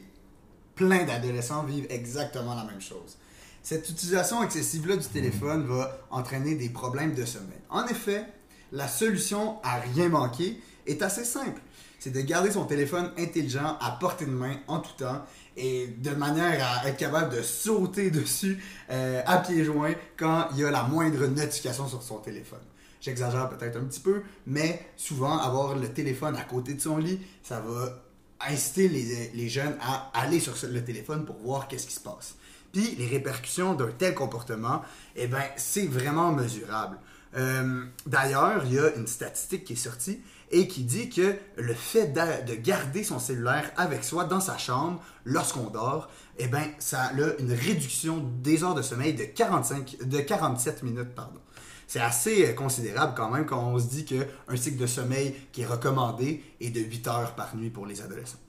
plein 0.76 1.04
d'adolescents 1.04 1.64
vivent 1.64 1.88
exactement 1.90 2.56
la 2.56 2.64
même 2.64 2.82
chose? 2.82 3.18
Cette 3.64 3.90
utilisation 3.90 4.44
excessive-là 4.44 4.98
du 4.98 5.08
téléphone 5.08 5.66
va 5.66 5.98
entraîner 6.12 6.56
des 6.56 6.68
problèmes 6.68 7.16
de 7.16 7.24
sommeil. 7.24 7.62
En 7.70 7.88
effet, 7.88 8.26
la 8.74 8.90
solution 8.90 9.58
à 9.64 9.80
rien 9.80 10.10
manquer 10.10 10.60
est 10.86 11.02
assez 11.02 11.24
simple. 11.24 11.62
C'est 11.98 12.12
de 12.12 12.20
garder 12.20 12.52
son 12.52 12.66
téléphone 12.66 13.10
intelligent 13.18 13.78
à 13.80 13.92
portée 14.02 14.26
de 14.26 14.32
main 14.32 14.58
en 14.68 14.80
tout 14.80 14.92
temps 14.98 15.24
et 15.56 15.88
de 15.88 16.10
manière 16.10 16.62
à 16.62 16.90
être 16.90 16.98
capable 16.98 17.34
de 17.34 17.42
sauter 17.42 18.12
dessus 18.12 18.62
euh, 18.90 19.22
à 19.26 19.38
pieds 19.38 19.64
joints 19.64 19.96
quand 20.18 20.50
il 20.52 20.60
y 20.60 20.66
a 20.66 20.70
la 20.72 20.84
moindre 20.84 21.26
notification 21.28 21.88
sur 21.88 22.04
son 22.04 22.18
téléphone. 22.18 22.60
J'exagère 23.00 23.48
peut-être 23.48 23.78
un 23.78 23.86
petit 23.86 24.02
peu, 24.02 24.24
mais 24.46 24.86
souvent 24.98 25.38
avoir 25.38 25.78
le 25.78 25.88
téléphone 25.88 26.36
à 26.36 26.44
côté 26.44 26.74
de 26.74 26.82
son 26.82 26.98
lit, 26.98 27.22
ça 27.42 27.62
va 27.62 28.04
inciter 28.46 28.90
les, 28.90 29.32
les 29.34 29.48
jeunes 29.48 29.78
à 29.80 30.12
aller 30.14 30.42
sur 30.42 30.54
le 30.70 30.84
téléphone 30.84 31.24
pour 31.24 31.38
voir 31.38 31.70
qu'est-ce 31.70 31.88
qui 31.88 31.94
se 31.94 32.02
passe. 32.02 32.36
Puis 32.74 32.96
les 32.98 33.08
répercussions 33.08 33.76
d'un 33.76 33.92
tel 33.92 34.14
comportement, 34.16 34.82
eh 35.16 35.28
ben, 35.28 35.44
c'est 35.56 35.86
vraiment 35.86 36.32
mesurable. 36.32 36.98
Euh, 37.38 37.86
D'ailleurs, 38.06 38.64
il 38.66 38.74
y 38.74 38.80
a 38.80 38.94
une 38.96 39.08
statistique 39.08 39.64
qui 39.64 39.74
est 39.74 39.78
sortie 39.78 40.20
et 40.52 40.68
qui 40.68 40.84
dit 40.84 41.10
que 41.10 41.36
le 41.56 41.74
fait 41.74 42.08
de, 42.08 42.52
de 42.52 42.56
garder 42.56 43.04
son 43.04 43.20
cellulaire 43.20 43.72
avec 43.78 44.04
soi 44.04 44.26
dans 44.26 44.40
sa 44.40 44.58
chambre 44.58 45.02
lorsqu'on 45.24 45.70
dort, 45.70 46.10
eh 46.38 46.48
ben, 46.48 46.64
ça 46.80 47.04
a 47.04 47.12
une 47.40 47.54
réduction 47.54 48.24
des 48.42 48.64
heures 48.64 48.76
de 48.76 48.82
sommeil 48.82 49.14
de, 49.14 49.24
45, 49.24 49.98
de 50.04 50.20
47 50.20 50.84
minutes. 50.84 51.16
Pardon. 51.16 51.40
C'est 51.88 52.00
assez 52.00 52.48
euh, 52.50 52.54
considérable 52.54 53.14
quand 53.16 53.30
même 53.30 53.46
quand 53.46 53.64
on 53.64 53.78
se 53.78 53.86
dit 53.86 54.06
qu'un 54.06 54.56
cycle 54.56 54.78
de 54.78 54.88
sommeil 54.88 55.36
qui 55.52 55.62
est 55.62 55.66
recommandé 55.68 56.44
est 56.60 56.72
de 56.72 56.80
8 56.80 57.08
heures 57.08 57.36
par 57.36 57.56
nuit 57.56 57.70
pour 57.70 57.86
les 57.86 58.02
adolescents. 58.02 58.40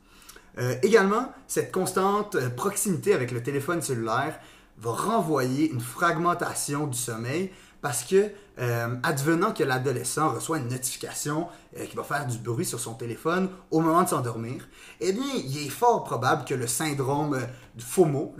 Euh, 0.58 0.76
également, 0.82 1.32
cette 1.46 1.72
constante 1.72 2.36
euh, 2.36 2.48
proximité 2.48 3.12
avec 3.12 3.32
le 3.32 3.42
téléphone 3.42 3.82
cellulaire 3.82 4.38
va 4.78 4.92
renvoyer 4.92 5.70
une 5.70 5.80
fragmentation 5.80 6.86
du 6.86 6.98
sommeil 6.98 7.50
parce 7.80 8.04
que, 8.04 8.30
euh, 8.58 8.96
advenant 9.02 9.52
que 9.52 9.62
l'adolescent 9.62 10.30
reçoit 10.30 10.58
une 10.58 10.68
notification 10.68 11.48
qui 11.90 11.94
va 11.96 12.02
faire 12.02 12.26
du 12.26 12.38
bruit 12.38 12.64
sur 12.64 12.80
son 12.80 12.94
téléphone 12.94 13.50
au 13.70 13.80
moment 13.80 14.04
de 14.04 14.08
s'endormir, 14.08 14.66
eh 15.00 15.12
bien, 15.12 15.24
il 15.36 15.66
est 15.66 15.68
fort 15.68 16.02
probable 16.02 16.44
que 16.44 16.54
le 16.54 16.66
syndrome 16.66 17.38
du 17.74 17.84
FOMO, 17.84 18.34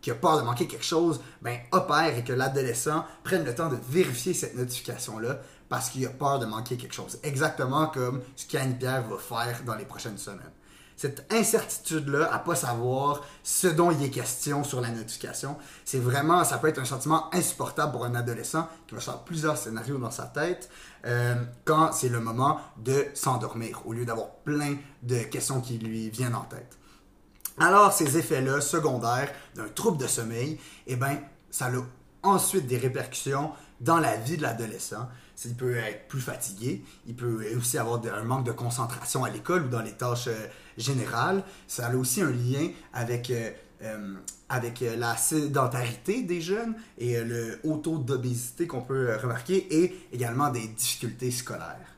qui 0.00 0.10
a 0.12 0.14
peur 0.14 0.38
de 0.38 0.42
manquer 0.42 0.68
quelque 0.68 0.84
chose, 0.84 1.20
ben, 1.42 1.58
opère 1.72 2.16
et 2.16 2.22
que 2.22 2.32
l'adolescent 2.32 3.04
prenne 3.24 3.44
le 3.44 3.54
temps 3.54 3.68
de 3.68 3.78
vérifier 3.90 4.34
cette 4.34 4.56
notification-là 4.56 5.40
parce 5.68 5.90
qu'il 5.90 6.06
a 6.06 6.10
peur 6.10 6.38
de 6.38 6.46
manquer 6.46 6.76
quelque 6.76 6.94
chose. 6.94 7.18
Exactement 7.24 7.88
comme 7.88 8.22
ce 8.36 8.46
qu'Anne 8.46 8.78
Pierre 8.78 9.08
va 9.08 9.18
faire 9.18 9.62
dans 9.64 9.74
les 9.74 9.84
prochaines 9.84 10.18
semaines 10.18 10.52
cette 10.96 11.30
incertitude-là 11.32 12.32
à 12.32 12.38
pas 12.38 12.54
savoir 12.54 13.22
ce 13.42 13.66
dont 13.66 13.90
il 13.90 14.02
est 14.02 14.10
question 14.10 14.64
sur 14.64 14.80
la 14.80 14.88
notification, 14.88 15.56
c'est 15.84 15.98
vraiment, 15.98 16.42
ça 16.44 16.58
peut 16.58 16.68
être 16.68 16.78
un 16.78 16.84
sentiment 16.86 17.32
insupportable 17.34 17.92
pour 17.92 18.04
un 18.04 18.14
adolescent 18.14 18.66
qui 18.86 18.94
va 18.94 19.00
faire 19.00 19.18
plusieurs 19.20 19.58
scénarios 19.58 19.98
dans 19.98 20.10
sa 20.10 20.24
tête 20.24 20.70
euh, 21.04 21.34
quand 21.64 21.92
c'est 21.92 22.08
le 22.08 22.20
moment 22.20 22.60
de 22.78 23.06
s'endormir, 23.14 23.82
au 23.84 23.92
lieu 23.92 24.04
d'avoir 24.04 24.30
plein 24.44 24.76
de 25.02 25.18
questions 25.18 25.60
qui 25.60 25.78
lui 25.78 26.10
viennent 26.10 26.34
en 26.34 26.44
tête. 26.44 26.78
Alors, 27.58 27.92
ces 27.92 28.18
effets-là, 28.18 28.60
secondaires 28.60 29.32
d'un 29.54 29.68
trouble 29.68 29.98
de 29.98 30.06
sommeil, 30.06 30.58
eh 30.86 30.96
ben, 30.96 31.18
ça 31.50 31.66
a 31.66 31.70
ensuite 32.22 32.66
des 32.66 32.78
répercussions 32.78 33.52
dans 33.80 33.98
la 33.98 34.16
vie 34.16 34.36
de 34.36 34.42
l'adolescent. 34.42 35.08
Il 35.44 35.54
peut 35.54 35.76
être 35.76 36.08
plus 36.08 36.20
fatigué, 36.20 36.82
il 37.06 37.14
peut 37.14 37.46
aussi 37.56 37.76
avoir 37.76 38.00
un 38.06 38.24
manque 38.24 38.46
de 38.46 38.52
concentration 38.52 39.24
à 39.24 39.30
l'école 39.30 39.66
ou 39.66 39.68
dans 39.68 39.82
les 39.82 39.92
tâches 39.92 40.28
euh, 40.28 40.46
générales. 40.78 41.44
Ça 41.68 41.88
a 41.88 41.94
aussi 41.94 42.22
un 42.22 42.30
lien 42.30 42.70
avec, 42.94 43.30
euh, 43.30 43.50
euh, 43.82 44.14
avec 44.48 44.80
la 44.80 45.14
sédentarité 45.16 46.22
des 46.22 46.40
jeunes 46.40 46.74
et 46.96 47.22
le 47.22 47.60
haut 47.64 47.76
taux 47.76 47.98
d'obésité 47.98 48.66
qu'on 48.66 48.80
peut 48.80 49.14
remarquer 49.22 49.66
et 49.82 49.94
également 50.10 50.48
des 50.48 50.66
difficultés 50.68 51.30
scolaires. 51.30 51.95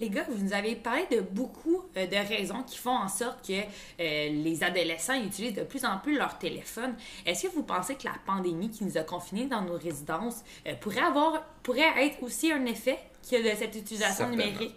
Les 0.00 0.10
gars, 0.10 0.24
vous 0.30 0.44
nous 0.44 0.52
avez 0.52 0.76
parlé 0.76 1.06
de 1.10 1.20
beaucoup 1.20 1.82
euh, 1.96 2.06
de 2.06 2.28
raisons 2.28 2.62
qui 2.62 2.78
font 2.78 2.96
en 2.96 3.08
sorte 3.08 3.46
que 3.46 3.52
euh, 3.52 3.64
les 3.98 4.62
adolescents 4.62 5.20
utilisent 5.20 5.54
de 5.54 5.64
plus 5.64 5.84
en 5.84 5.98
plus 5.98 6.16
leur 6.16 6.38
téléphone. 6.38 6.94
Est-ce 7.26 7.48
que 7.48 7.54
vous 7.54 7.64
pensez 7.64 7.94
que 7.96 8.04
la 8.04 8.14
pandémie 8.26 8.70
qui 8.70 8.84
nous 8.84 8.96
a 8.96 9.02
confinés 9.02 9.46
dans 9.46 9.62
nos 9.62 9.76
résidences 9.76 10.42
euh, 10.66 10.74
pourrait 10.80 11.00
avoir 11.00 11.42
pourrait 11.62 12.06
être 12.06 12.22
aussi 12.22 12.52
un 12.52 12.64
effet 12.66 12.98
que 13.28 13.36
de 13.36 13.56
cette 13.56 13.74
utilisation 13.74 14.30
numérique? 14.30 14.76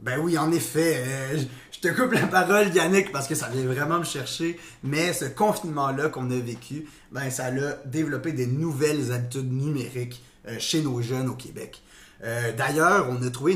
Ben 0.00 0.18
oui, 0.18 0.36
en 0.36 0.52
effet. 0.52 1.02
euh, 1.06 1.38
je 1.72 1.80
te 1.80 1.88
coupe 1.88 2.12
la 2.12 2.26
parole, 2.26 2.74
Yannick, 2.74 3.12
parce 3.12 3.26
que 3.26 3.34
ça 3.34 3.48
vient 3.48 3.64
vraiment 3.64 3.98
me 3.98 4.04
chercher. 4.04 4.58
Mais 4.82 5.12
ce 5.12 5.24
confinement-là 5.26 6.08
qu'on 6.08 6.30
a 6.30 6.38
vécu, 6.38 6.86
ben 7.10 7.30
ça 7.30 7.46
a 7.46 7.72
développé 7.86 8.32
des 8.32 8.46
nouvelles 8.46 9.12
habitudes 9.12 9.52
numériques 9.52 10.22
euh, 10.46 10.56
chez 10.58 10.82
nos 10.82 11.00
jeunes 11.00 11.28
au 11.28 11.34
Québec. 11.34 11.80
Euh, 12.22 12.52
D'ailleurs, 12.52 13.06
on 13.10 13.22
a 13.22 13.30
trouvé 13.30 13.52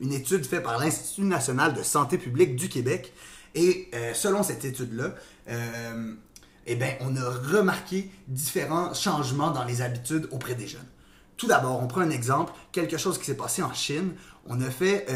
une, 0.00 0.12
étude 0.12 0.44
faite 0.44 0.62
par 0.62 0.78
l'Institut 0.78 1.22
national 1.22 1.74
de 1.74 1.82
santé 1.82 2.18
publique 2.18 2.56
du 2.56 2.68
Québec. 2.68 3.12
Et 3.54 3.88
euh, 3.94 4.14
selon 4.14 4.42
cette 4.42 4.64
étude-là, 4.64 5.14
euh, 5.48 6.14
eh 6.66 6.76
ben, 6.76 6.94
on 7.00 7.16
a 7.16 7.28
remarqué 7.28 8.10
différents 8.28 8.94
changements 8.94 9.50
dans 9.50 9.64
les 9.64 9.82
habitudes 9.82 10.28
auprès 10.30 10.54
des 10.54 10.66
jeunes. 10.66 10.86
Tout 11.36 11.46
d'abord, 11.46 11.82
on 11.82 11.86
prend 11.86 12.02
un 12.02 12.10
exemple, 12.10 12.52
quelque 12.70 12.98
chose 12.98 13.18
qui 13.18 13.24
s'est 13.24 13.36
passé 13.36 13.62
en 13.62 13.72
Chine. 13.72 14.12
On 14.46 14.60
a 14.60 14.68
fait 14.68 15.06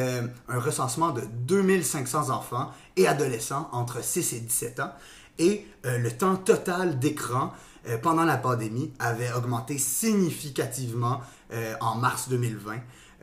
un 0.48 0.58
recensement 0.58 1.10
de 1.10 1.20
2500 1.46 2.30
enfants 2.30 2.70
et 2.96 3.06
adolescents 3.06 3.68
entre 3.72 4.02
6 4.02 4.32
et 4.32 4.40
17 4.40 4.80
ans. 4.80 4.92
Et 5.38 5.66
le 5.84 6.08
temps 6.08 6.36
total 6.36 6.98
d'écran 6.98 7.52
pendant 8.00 8.24
la 8.24 8.38
pandémie 8.38 8.90
avait 8.98 9.32
augmenté 9.34 9.76
significativement 9.76 11.20
euh, 11.52 11.74
en 11.80 11.96
mars 11.96 12.28
2020, 12.28 12.74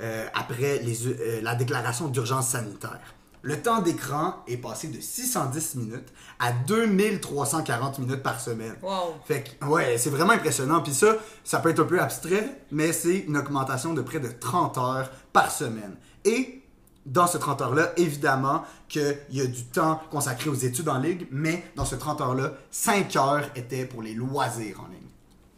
euh, 0.01 0.25
après 0.33 0.79
les, 0.79 1.07
euh, 1.07 1.41
la 1.41 1.55
déclaration 1.55 2.07
d'urgence 2.07 2.49
sanitaire. 2.49 2.99
Le 3.43 3.59
temps 3.59 3.81
d'écran 3.81 4.35
est 4.47 4.57
passé 4.57 4.87
de 4.87 5.01
610 5.01 5.75
minutes 5.75 6.13
à 6.39 6.51
2340 6.51 7.99
minutes 7.99 8.21
par 8.21 8.39
semaine. 8.39 8.75
Wow! 8.83 9.15
Fait 9.25 9.43
que, 9.43 9.65
ouais, 9.65 9.97
c'est 9.97 10.11
vraiment 10.11 10.33
impressionnant. 10.33 10.81
Puis 10.81 10.93
ça, 10.93 11.15
ça 11.43 11.59
peut 11.59 11.69
être 11.69 11.79
un 11.79 11.85
peu 11.85 11.99
abstrait, 11.99 12.61
mais 12.71 12.93
c'est 12.93 13.17
une 13.19 13.37
augmentation 13.37 13.95
de 13.95 14.01
près 14.01 14.19
de 14.19 14.29
30 14.29 14.77
heures 14.77 15.09
par 15.33 15.49
semaine. 15.49 15.95
Et 16.23 16.61
dans 17.05 17.25
ce 17.25 17.39
30 17.39 17.61
heures-là, 17.61 17.93
évidemment 17.97 18.63
qu'il 18.87 19.17
y 19.31 19.41
a 19.41 19.47
du 19.47 19.65
temps 19.65 19.99
consacré 20.11 20.49
aux 20.49 20.55
études 20.55 20.89
en 20.89 20.99
ligne, 20.99 21.25
mais 21.31 21.63
dans 21.75 21.85
ce 21.85 21.95
30 21.95 22.21
heures-là, 22.21 22.53
5 22.69 23.15
heures 23.15 23.49
étaient 23.55 23.85
pour 23.85 24.03
les 24.03 24.13
loisirs 24.13 24.81
en 24.81 24.87
ligne. 24.87 25.10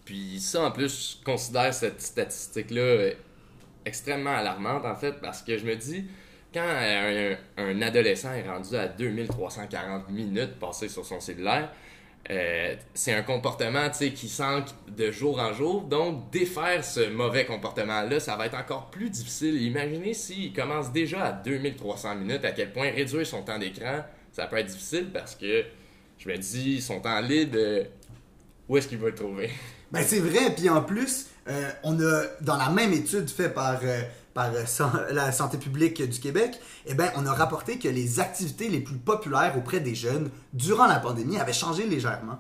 Puis 0.05 0.39
ça, 0.39 0.63
en 0.63 0.71
plus, 0.71 1.17
je 1.19 1.25
considère 1.25 1.73
cette 1.73 2.01
statistique-là 2.01 3.11
extrêmement 3.85 4.35
alarmante, 4.35 4.85
en 4.85 4.95
fait, 4.95 5.13
parce 5.21 5.41
que 5.41 5.57
je 5.57 5.65
me 5.65 5.75
dis, 5.75 6.05
quand 6.53 6.67
un, 7.57 7.81
adolescent 7.81 8.33
est 8.33 8.47
rendu 8.47 8.75
à 8.75 8.87
2340 8.87 10.09
minutes 10.09 10.59
passées 10.59 10.89
sur 10.89 11.05
son 11.05 11.19
cellulaire, 11.19 11.69
euh, 12.29 12.75
c'est 12.93 13.13
un 13.13 13.23
comportement 13.23 13.89
qui 13.89 14.29
s'ancre 14.29 14.73
de 14.87 15.11
jour 15.11 15.39
en 15.39 15.51
jour. 15.51 15.81
Donc, 15.81 16.31
défaire 16.31 16.83
ce 16.83 17.09
mauvais 17.09 17.45
comportement-là, 17.45 18.19
ça 18.19 18.37
va 18.37 18.45
être 18.45 18.57
encore 18.57 18.89
plus 18.91 19.09
difficile. 19.09 19.61
Imaginez 19.61 20.13
s'il 20.13 20.53
commence 20.53 20.91
déjà 20.93 21.25
à 21.25 21.31
2300 21.33 22.15
minutes, 22.15 22.45
à 22.45 22.51
quel 22.51 22.71
point 22.71 22.91
réduire 22.91 23.27
son 23.27 23.41
temps 23.41 23.59
d'écran, 23.59 24.05
ça 24.31 24.47
peut 24.47 24.57
être 24.57 24.67
difficile 24.67 25.09
parce 25.11 25.35
que 25.35 25.65
je 26.17 26.29
me 26.29 26.37
dis, 26.37 26.81
son 26.81 27.01
temps 27.01 27.19
libre, 27.19 27.57
euh, 27.57 27.83
où 28.69 28.77
est-ce 28.77 28.87
qu'il 28.87 28.97
va 28.97 29.07
le 29.07 29.15
trouver? 29.15 29.51
Ben 29.91 30.03
c'est 30.03 30.19
vrai, 30.19 30.55
puis 30.55 30.69
en 30.69 30.81
plus, 30.81 31.27
euh, 31.47 31.69
on 31.83 31.99
a 31.99 32.23
dans 32.41 32.57
la 32.57 32.69
même 32.69 32.93
étude 32.93 33.29
faite 33.29 33.53
par, 33.53 33.79
euh, 33.83 34.01
par 34.33 34.49
euh, 34.51 35.11
la 35.11 35.31
santé 35.31 35.59
publique 35.59 36.01
du 36.01 36.19
Québec, 36.19 36.59
eh 36.87 36.95
ben 36.95 37.11
on 37.15 37.27
a 37.27 37.33
rapporté 37.33 37.77
que 37.77 37.87
les 37.87 38.19
activités 38.19 38.69
les 38.69 38.79
plus 38.79 38.95
populaires 38.95 39.55
auprès 39.55 39.81
des 39.81 39.93
jeunes 39.93 40.31
durant 40.53 40.87
la 40.87 40.99
pandémie 40.99 41.37
avaient 41.37 41.53
changé 41.53 41.85
légèrement. 41.85 42.39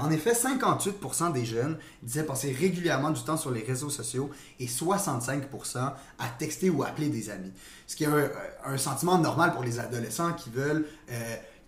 En 0.00 0.10
effet, 0.10 0.32
58% 0.32 1.34
des 1.34 1.44
jeunes 1.44 1.76
disaient 2.02 2.24
passer 2.24 2.56
régulièrement 2.58 3.10
du 3.10 3.22
temps 3.22 3.36
sur 3.36 3.50
les 3.50 3.62
réseaux 3.62 3.90
sociaux 3.90 4.30
et 4.58 4.64
65% 4.64 5.76
à 5.76 5.94
texter 6.38 6.70
ou 6.70 6.82
appeler 6.84 7.10
des 7.10 7.28
amis. 7.28 7.52
Ce 7.86 7.94
qui 7.94 8.04
est 8.04 8.08
un, 8.64 8.78
sentiment 8.78 9.18
normal 9.18 9.52
pour 9.52 9.62
les 9.62 9.78
adolescents 9.78 10.32
qui 10.32 10.48
veulent 10.48 10.86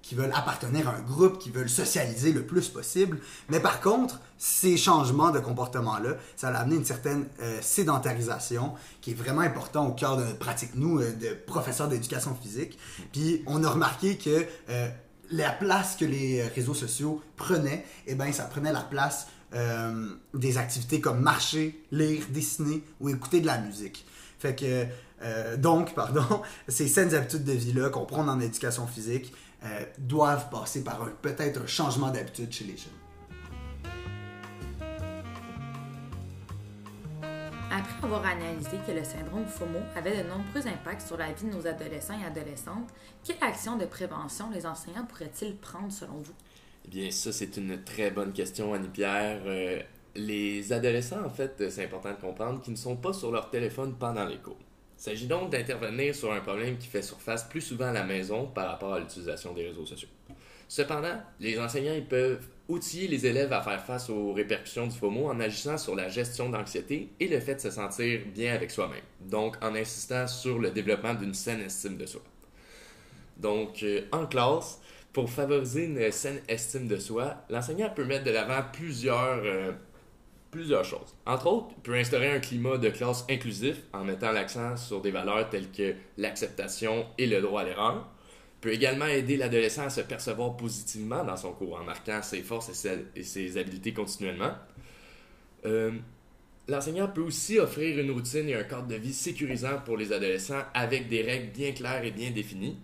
qui 0.07 0.15
veulent 0.15 0.33
appartenir 0.33 0.89
à 0.89 0.95
un 0.95 1.01
groupe, 1.01 1.41
qui 1.41 1.51
veulent 1.51 1.69
socialiser 1.69 2.33
le 2.33 2.47
plus 2.47 2.69
possible. 2.69 3.19
Mais 3.49 3.59
par 3.59 3.81
contre, 3.81 4.21
ces 4.39 4.77
changements 4.77 5.33
de 5.33 5.41
comportement-là, 5.41 6.15
ça 6.37 6.49
a 6.49 6.61
amené 6.61 6.77
une 6.77 6.85
certaine 6.85 7.27
euh, 7.41 7.59
sédentarisation 7.61 8.75
qui 9.01 9.11
est 9.11 9.15
vraiment 9.15 9.41
important 9.41 9.85
au 9.89 9.93
cœur 9.95 10.17
de 10.17 10.23
notre 10.23 10.39
pratique, 10.39 10.77
nous, 10.77 11.01
euh, 11.01 11.13
de 11.13 11.35
professeurs 11.35 11.89
d'éducation 11.89 12.37
physique. 12.41 12.79
Puis 13.11 13.43
on 13.47 13.65
a 13.65 13.69
remarqué 13.69 14.17
que 14.17 14.47
euh, 14.69 14.89
la 15.33 15.51
place 15.51 15.97
que 15.97 16.05
les 16.05 16.45
réseaux 16.55 16.75
sociaux 16.75 17.21
prenaient, 17.35 17.85
eh 18.07 18.15
ben, 18.15 18.33
ça 18.33 18.45
prenait 18.45 18.73
la 18.73 18.83
place 18.83 19.27
des 20.35 20.59
activités 20.59 21.01
comme 21.01 21.21
marcher, 21.21 21.83
lire, 21.91 22.25
dessiner 22.29 22.83
ou 23.01 23.09
écouter 23.09 23.41
de 23.41 23.47
la 23.47 23.57
musique. 23.59 24.05
Fait 24.39 24.55
que, 24.55 25.57
donc, 25.57 25.95
pardon, 25.95 26.43
ces 26.69 26.89
saines 26.89 27.15
habitudes 27.15 27.45
de 27.45 27.53
vie-là 27.53 27.89
qu'on 27.89 28.05
prend 28.05 28.29
en 28.29 28.39
éducation 28.41 28.87
physique 28.87 29.33
euh, 29.67 29.85
doivent 29.99 30.49
passer 30.51 30.83
par 30.85 31.03
un- 31.03 31.13
peut-être 31.21 31.63
un 31.63 31.67
changement 31.67 32.11
d'habitude 32.11 32.53
chez 32.53 32.65
les 32.65 32.77
jeunes. 32.77 32.93
Après 37.71 38.05
avoir 38.07 38.25
analysé 38.25 38.79
que 38.87 38.93
le 38.93 39.05
syndrome 39.05 39.45
FOMO 39.47 39.81
avait 39.97 40.23
de 40.23 40.29
nombreux 40.29 40.67
impacts 40.67 41.07
sur 41.07 41.17
la 41.19 41.33
vie 41.33 41.45
de 41.45 41.55
nos 41.55 41.67
adolescents 41.67 42.19
et 42.19 42.25
adolescentes, 42.25 42.89
quelle 43.25 43.43
action 43.43 43.77
de 43.77 43.85
prévention 43.85 44.51
les 44.51 44.65
enseignants 44.65 45.05
pourraient-ils 45.05 45.57
prendre 45.57 45.93
selon 45.93 46.15
vous? 46.15 46.33
Eh 46.87 46.89
bien, 46.89 47.11
ça, 47.11 47.33
c'est 47.33 47.57
une 47.57 47.83
très 47.85 48.11
bonne 48.13 48.33
question, 48.33 48.73
Annie-Pierre. 48.73 49.41
Euh, 49.45 49.83
les 50.15 50.73
adolescents, 50.73 51.23
en 51.25 51.29
fait, 51.29 51.69
c'est 51.69 51.85
important 51.85 52.13
de 52.13 52.21
comprendre 52.21 52.63
qu'ils 52.63 52.73
ne 52.73 52.79
sont 52.79 52.97
pas 52.97 53.13
sur 53.13 53.31
leur 53.33 53.51
téléphone 53.51 53.97
pendant 53.99 54.25
les 54.25 54.39
cours. 54.39 54.57
Il 54.99 55.03
s'agit 55.03 55.27
donc 55.27 55.51
d'intervenir 55.51 56.15
sur 56.15 56.33
un 56.33 56.41
problème 56.41 56.79
qui 56.79 56.89
fait 56.89 57.03
surface 57.03 57.45
plus 57.45 57.61
souvent 57.61 57.87
à 57.87 57.93
la 57.93 58.05
maison 58.05 58.47
par 58.47 58.69
rapport 58.69 58.95
à 58.95 59.01
l'utilisation 59.01 59.53
des 59.53 59.67
réseaux 59.67 59.87
sociaux. 59.87 60.09
Cependant, 60.69 61.21
les 61.39 61.59
enseignants 61.61 62.01
peuvent 62.09 62.45
outiller 62.69 63.07
les 63.07 63.27
élèves 63.27 63.53
à 63.53 63.61
faire 63.61 63.85
face 63.85 64.11
aux 64.11 64.33
répercussions 64.33 64.87
du 64.87 64.97
FOMO 64.97 65.29
en 65.29 65.39
agissant 65.39 65.79
sur 65.79 65.95
la 65.95 66.09
gestion 66.09 66.51
d'anxiété 66.51 67.11
et 67.21 67.29
le 67.29 67.39
fait 67.39 67.55
de 67.57 67.61
se 67.61 67.71
sentir 67.71 68.21
bien 68.35 68.55
avec 68.55 68.71
soi-même. 68.71 69.05
Donc, 69.21 69.57
en 69.63 69.75
insistant 69.77 70.27
sur 70.27 70.59
le 70.59 70.71
développement 70.71 71.15
d'une 71.15 71.35
saine 71.35 71.61
estime 71.61 71.97
de 71.97 72.07
soi. 72.07 72.23
Donc, 73.37 73.83
euh, 73.83 74.03
en 74.11 74.27
classe, 74.27 74.81
pour 75.13 75.31
favoriser 75.31 75.85
une 75.85 76.11
saine 76.11 76.41
estime 76.49 76.89
de 76.89 76.97
soi, 76.97 77.37
l'enseignant 77.49 77.91
peut 77.91 78.05
mettre 78.05 78.25
de 78.25 78.31
l'avant 78.31 78.65
plusieurs, 78.73 79.41
euh, 79.45 79.73
Entre 81.27 81.47
autres, 81.47 81.69
il 81.77 81.83
peut 81.83 81.95
instaurer 81.95 82.31
un 82.31 82.41
climat 82.41 82.79
de 82.79 82.91
classe 82.91 83.25
inclusif 83.31 83.77
en 83.93 84.05
mettant 84.05 84.33
l'accent 84.33 84.77
sur 84.77 85.01
des 85.01 85.11
valeurs 85.11 85.49
telles 85.51 85.71
que 85.71 85.95
l'acceptation 86.19 87.07
et 87.19 87.27
le 87.27 87.41
droit 87.41 87.63
à 87.63 87.65
l'erreur 87.65 88.09
peut 88.61 88.73
également 88.73 89.07
aider 89.07 89.37
l'adolescent 89.37 89.85
à 89.85 89.91
se 89.91 90.01
percevoir 90.01 90.57
positivement 90.57 91.25
dans 91.25 91.37
son 91.37 91.53
cours 91.53 91.79
en 91.79 91.85
marquant 91.85 92.23
ses 92.23 92.43
forces 92.43 92.71
et 93.15 93.23
ses, 93.23 93.59
habiletés 93.59 93.93
continuellement. 93.93 94.55
Euh, 95.65 95.93
l'enseignant 96.69 97.09
peut 97.09 97.21
aussi 97.21 97.59
offrir 97.59 97.99
une 97.99 98.11
routine 98.11 98.49
et 98.49 98.55
un 98.55 98.65
cadre 98.65 98.89
de 98.89 98.97
vie 98.97 99.13
sécurisant 99.13 99.79
pour 99.85 99.97
les 99.97 100.13
adolescents 100.13 100.63
avec 100.75 101.09
des 101.09 101.23
règles 101.23 101.53
bien 101.53 101.73
claires 101.73 102.05
et 102.05 102.11
bien 102.11 102.31
définies. 102.31 102.79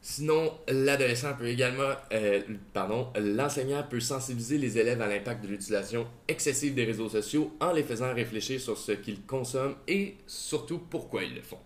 Sinon, 0.00 0.52
l'adolescent 0.68 1.34
peut 1.36 1.48
également, 1.48 1.92
euh, 2.12 2.40
pardon, 2.72 3.08
l'enseignant 3.18 3.82
peut 3.82 4.00
sensibiliser 4.00 4.56
les 4.56 4.78
élèves 4.78 5.02
à 5.02 5.08
l'impact 5.08 5.42
de 5.42 5.48
l'utilisation 5.48 6.06
excessive 6.28 6.74
des 6.74 6.84
réseaux 6.84 7.08
sociaux 7.08 7.52
en 7.60 7.72
les 7.72 7.82
faisant 7.82 8.14
réfléchir 8.14 8.60
sur 8.60 8.78
ce 8.78 8.92
qu'ils 8.92 9.22
consomment 9.22 9.74
et 9.88 10.14
surtout 10.26 10.78
pourquoi 10.78 11.24
ils 11.24 11.34
le 11.34 11.42
font. 11.42 11.58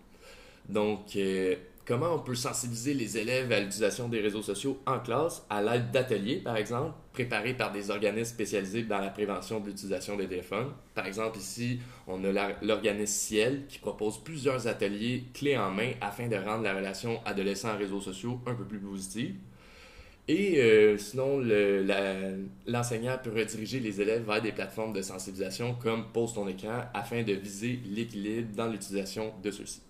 Donc, 0.67 1.15
euh, 1.15 1.55
comment 1.85 2.13
on 2.13 2.19
peut 2.19 2.35
sensibiliser 2.35 2.93
les 2.93 3.17
élèves 3.17 3.51
à 3.51 3.59
l'utilisation 3.59 4.07
des 4.07 4.21
réseaux 4.21 4.41
sociaux 4.41 4.79
en 4.85 4.99
classe 4.99 5.45
à 5.49 5.61
l'aide 5.61 5.91
d'ateliers, 5.91 6.37
par 6.37 6.57
exemple, 6.57 6.93
préparés 7.11 7.53
par 7.53 7.71
des 7.71 7.91
organismes 7.91 8.33
spécialisés 8.33 8.83
dans 8.83 8.99
la 8.99 9.09
prévention 9.09 9.59
de 9.59 9.67
l'utilisation 9.67 10.15
des 10.15 10.27
téléphones. 10.27 10.71
Par 10.95 11.05
exemple, 11.05 11.37
ici, 11.37 11.79
on 12.07 12.23
a 12.23 12.51
l'organisme 12.61 13.13
Ciel 13.13 13.65
qui 13.67 13.79
propose 13.79 14.23
plusieurs 14.23 14.67
ateliers 14.67 15.25
clés 15.33 15.57
en 15.57 15.71
main 15.71 15.91
afin 16.01 16.27
de 16.27 16.35
rendre 16.35 16.63
la 16.63 16.73
relation 16.73 17.19
adolescent-réseaux 17.25 18.01
sociaux 18.01 18.39
un 18.45 18.55
peu 18.55 18.65
plus 18.65 18.79
positive. 18.79 19.35
Et 20.27 20.57
euh, 20.61 20.97
sinon, 20.97 21.41
l'enseignant 22.65 23.17
peut 23.21 23.31
rediriger 23.35 23.81
les 23.81 23.99
élèves 23.99 24.25
vers 24.25 24.41
des 24.41 24.53
plateformes 24.53 24.93
de 24.93 25.01
sensibilisation 25.01 25.75
comme 25.75 26.05
Pose 26.13 26.33
ton 26.33 26.47
écran 26.47 26.85
afin 26.93 27.23
de 27.23 27.33
viser 27.33 27.81
l'équilibre 27.85 28.55
dans 28.55 28.67
l'utilisation 28.67 29.33
de 29.43 29.51
ceux-ci. 29.51 29.81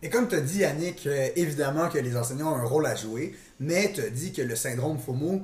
Et 0.00 0.10
comme 0.10 0.28
tu 0.28 0.36
as 0.36 0.40
dit, 0.40 0.58
Yannick, 0.58 1.06
euh, 1.06 1.28
évidemment 1.34 1.88
que 1.88 1.98
les 1.98 2.16
enseignants 2.16 2.52
ont 2.52 2.56
un 2.56 2.64
rôle 2.64 2.86
à 2.86 2.94
jouer, 2.94 3.36
mais 3.58 3.92
tu 3.92 4.00
as 4.00 4.10
dit 4.10 4.32
que 4.32 4.42
le 4.42 4.54
syndrome 4.54 4.98
FOMO, 4.98 5.42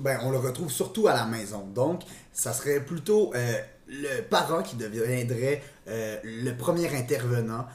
ben, 0.00 0.18
on 0.24 0.30
le 0.30 0.38
retrouve 0.38 0.70
surtout 0.70 1.06
à 1.06 1.14
la 1.14 1.24
maison. 1.24 1.64
Donc, 1.72 2.02
ça 2.32 2.52
serait 2.52 2.80
plutôt 2.80 3.32
euh, 3.34 3.54
le 3.86 4.22
parent 4.22 4.62
qui 4.64 4.74
deviendrait 4.74 5.62
euh, 5.86 6.18
le 6.24 6.50
premier 6.52 6.94
intervenant 6.96 7.66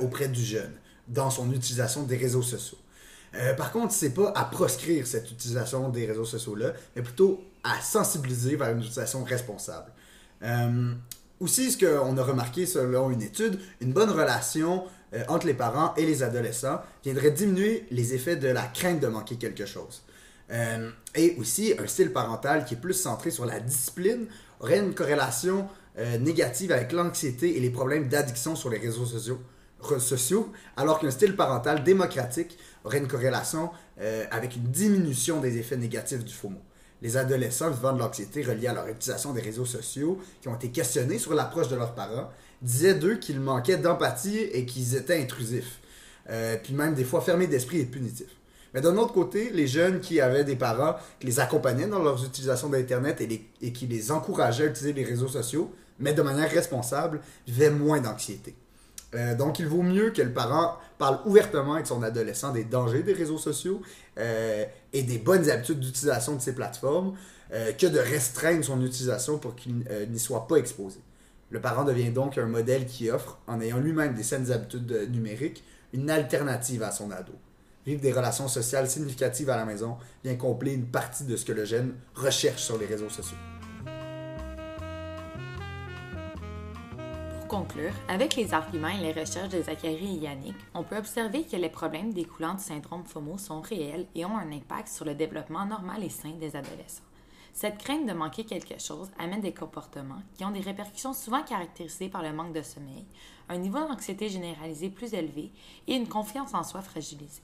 auprès 0.00 0.26
du 0.26 0.44
jeune 0.44 0.72
dans 1.06 1.30
son 1.30 1.52
utilisation 1.52 2.02
des 2.02 2.16
réseaux 2.16 2.42
sociaux. 2.42 2.78
par 3.56 3.70
contre, 3.70 3.92
c'est 3.92 4.10
pas 4.10 4.32
à 4.34 4.44
proscrire 4.44 5.06
cette 5.06 5.30
utilisation 5.30 5.88
des 5.88 6.04
réseaux 6.04 6.24
sociaux-là, 6.24 6.72
mais 6.96 7.02
plutôt 7.02 7.44
à 7.62 7.80
sensibiliser 7.80 8.56
vers 8.56 8.70
une 8.70 8.80
utilisation 8.80 9.22
responsable. 9.22 9.92
aussi, 11.38 11.70
ce 11.70 11.78
qu'on 11.78 12.18
a 12.18 12.22
remarqué 12.24 12.66
selon 12.66 13.12
une 13.12 13.22
étude, 13.22 13.60
une 13.80 13.92
bonne 13.92 14.10
relation 14.10 14.82
euh, 15.14 15.24
entre 15.28 15.46
les 15.46 15.54
parents 15.54 15.94
et 15.96 16.04
les 16.04 16.22
adolescents 16.22 16.80
viendrait 17.02 17.30
diminuer 17.30 17.86
les 17.90 18.14
effets 18.14 18.36
de 18.36 18.48
la 18.48 18.62
crainte 18.62 19.00
de 19.00 19.06
manquer 19.06 19.36
quelque 19.36 19.64
chose. 19.64 20.02
Euh, 20.50 20.90
et 21.14 21.34
aussi, 21.38 21.74
un 21.78 21.86
style 21.86 22.12
parental 22.12 22.64
qui 22.64 22.74
est 22.74 22.78
plus 22.78 22.94
centré 22.94 23.30
sur 23.30 23.46
la 23.46 23.60
discipline 23.60 24.26
aurait 24.60 24.78
une 24.78 24.94
corrélation 24.94 25.66
euh, 25.98 26.18
négative 26.18 26.72
avec 26.72 26.92
l'anxiété 26.92 27.56
et 27.56 27.60
les 27.60 27.70
problèmes 27.70 28.08
d'addiction 28.08 28.54
sur 28.54 28.70
les 28.70 28.78
réseaux 28.78 29.06
sociaux, 29.06 29.40
sociaux 29.98 30.52
alors 30.76 30.98
qu'un 30.98 31.10
style 31.10 31.36
parental 31.36 31.84
démocratique 31.84 32.58
aurait 32.84 32.98
une 32.98 33.08
corrélation 33.08 33.70
avec 34.30 34.54
une 34.54 34.70
diminution 34.70 35.40
des 35.40 35.58
effets 35.58 35.76
négatifs 35.76 36.24
du 36.24 36.32
FOMO. 36.32 36.60
Les 37.00 37.16
adolescents 37.16 37.70
vivant 37.70 37.92
de 37.92 38.00
l'anxiété 38.00 38.42
reliée 38.42 38.66
à 38.66 38.74
leur 38.74 38.88
utilisation 38.88 39.32
des 39.32 39.40
réseaux 39.40 39.64
sociaux, 39.64 40.18
qui 40.40 40.48
ont 40.48 40.54
été 40.54 40.70
questionnés 40.70 41.18
sur 41.18 41.34
l'approche 41.34 41.68
de 41.68 41.76
leurs 41.76 41.94
parents, 41.94 42.28
disaient 42.60 42.94
d'eux 42.94 43.16
qu'ils 43.16 43.40
manquaient 43.40 43.76
d'empathie 43.76 44.38
et 44.38 44.66
qu'ils 44.66 44.96
étaient 44.96 45.20
intrusifs. 45.20 45.80
Euh, 46.30 46.56
puis 46.62 46.74
même 46.74 46.94
des 46.94 47.04
fois 47.04 47.20
fermés 47.20 47.46
d'esprit 47.46 47.80
et 47.80 47.84
punitifs. 47.84 48.36
Mais 48.74 48.80
d'un 48.80 48.96
autre 48.96 49.14
côté, 49.14 49.50
les 49.50 49.66
jeunes 49.66 50.00
qui 50.00 50.20
avaient 50.20 50.44
des 50.44 50.56
parents 50.56 50.96
qui 51.20 51.26
les 51.26 51.40
accompagnaient 51.40 51.86
dans 51.86 52.02
leur 52.02 52.22
utilisation 52.22 52.68
d'Internet 52.68 53.20
et, 53.20 53.48
et, 53.62 53.72
qui 53.72 53.86
les 53.86 54.10
encourageaient 54.10 54.64
à 54.64 54.66
utiliser 54.66 54.92
les 54.92 55.04
réseaux 55.04 55.28
sociaux, 55.28 55.72
mais 55.98 56.12
de 56.12 56.22
manière 56.22 56.50
responsable, 56.50 57.20
vivaient 57.46 57.70
moins 57.70 58.00
d'anxiété. 58.00 58.54
Euh, 59.14 59.34
donc, 59.34 59.58
il 59.58 59.66
vaut 59.66 59.82
mieux 59.82 60.10
que 60.10 60.22
le 60.22 60.32
parent 60.32 60.76
parle 60.98 61.20
ouvertement 61.24 61.74
avec 61.74 61.86
son 61.86 62.02
adolescent 62.02 62.52
des 62.52 62.64
dangers 62.64 63.02
des 63.02 63.12
réseaux 63.12 63.38
sociaux 63.38 63.80
euh, 64.18 64.64
et 64.92 65.02
des 65.02 65.18
bonnes 65.18 65.48
habitudes 65.48 65.80
d'utilisation 65.80 66.34
de 66.34 66.40
ces 66.40 66.54
plateformes 66.54 67.14
que 67.78 67.86
de 67.86 67.98
restreindre 67.98 68.62
son 68.62 68.84
utilisation 68.84 69.38
pour 69.38 69.56
qu'il 69.56 69.82
n'y 70.10 70.18
soit 70.18 70.46
pas 70.46 70.56
exposé. 70.56 71.00
Le 71.48 71.62
parent 71.62 71.84
devient 71.84 72.10
donc 72.10 72.36
un 72.36 72.44
modèle 72.44 72.84
qui 72.84 73.10
offre, 73.10 73.38
en 73.46 73.62
ayant 73.62 73.78
lui-même 73.78 74.12
des 74.12 74.22
saines 74.22 74.52
habitudes 74.52 75.08
numériques, 75.10 75.64
une 75.94 76.10
alternative 76.10 76.82
à 76.82 76.90
son 76.90 77.10
ado. 77.10 77.32
Vivre 77.86 78.02
des 78.02 78.12
relations 78.12 78.48
sociales 78.48 78.90
significatives 78.90 79.48
à 79.48 79.56
la 79.56 79.64
maison 79.64 79.96
vient 80.22 80.36
combler 80.36 80.74
une 80.74 80.84
partie 80.84 81.24
de 81.24 81.36
ce 81.36 81.46
que 81.46 81.52
le 81.52 81.64
jeune 81.64 81.94
recherche 82.14 82.62
sur 82.62 82.76
les 82.76 82.84
réseaux 82.84 83.08
sociaux. 83.08 83.38
Conclure, 87.48 87.94
avec 88.08 88.36
les 88.36 88.52
arguments 88.52 88.88
et 88.88 89.00
les 89.00 89.18
recherches 89.18 89.48
de 89.48 89.62
Zachary 89.62 90.16
et 90.16 90.24
Yannick, 90.24 90.54
on 90.74 90.84
peut 90.84 90.98
observer 90.98 91.44
que 91.44 91.56
les 91.56 91.70
problèmes 91.70 92.12
découlant 92.12 92.54
du 92.54 92.62
syndrome 92.62 93.04
FOMO 93.04 93.38
sont 93.38 93.62
réels 93.62 94.06
et 94.14 94.26
ont 94.26 94.36
un 94.36 94.52
impact 94.52 94.88
sur 94.88 95.06
le 95.06 95.14
développement 95.14 95.64
normal 95.64 96.04
et 96.04 96.10
sain 96.10 96.32
des 96.38 96.54
adolescents. 96.54 97.04
Cette 97.54 97.78
crainte 97.78 98.06
de 98.06 98.12
manquer 98.12 98.44
quelque 98.44 98.78
chose 98.78 99.10
amène 99.18 99.40
des 99.40 99.54
comportements 99.54 100.22
qui 100.36 100.44
ont 100.44 100.50
des 100.50 100.60
répercussions 100.60 101.14
souvent 101.14 101.42
caractérisées 101.42 102.10
par 102.10 102.22
le 102.22 102.34
manque 102.34 102.52
de 102.52 102.60
sommeil, 102.60 103.06
un 103.48 103.56
niveau 103.56 103.78
d'anxiété 103.78 104.28
généralisé 104.28 104.90
plus 104.90 105.14
élevé 105.14 105.50
et 105.86 105.94
une 105.94 106.08
confiance 106.08 106.52
en 106.52 106.62
soi 106.62 106.82
fragilisée. 106.82 107.42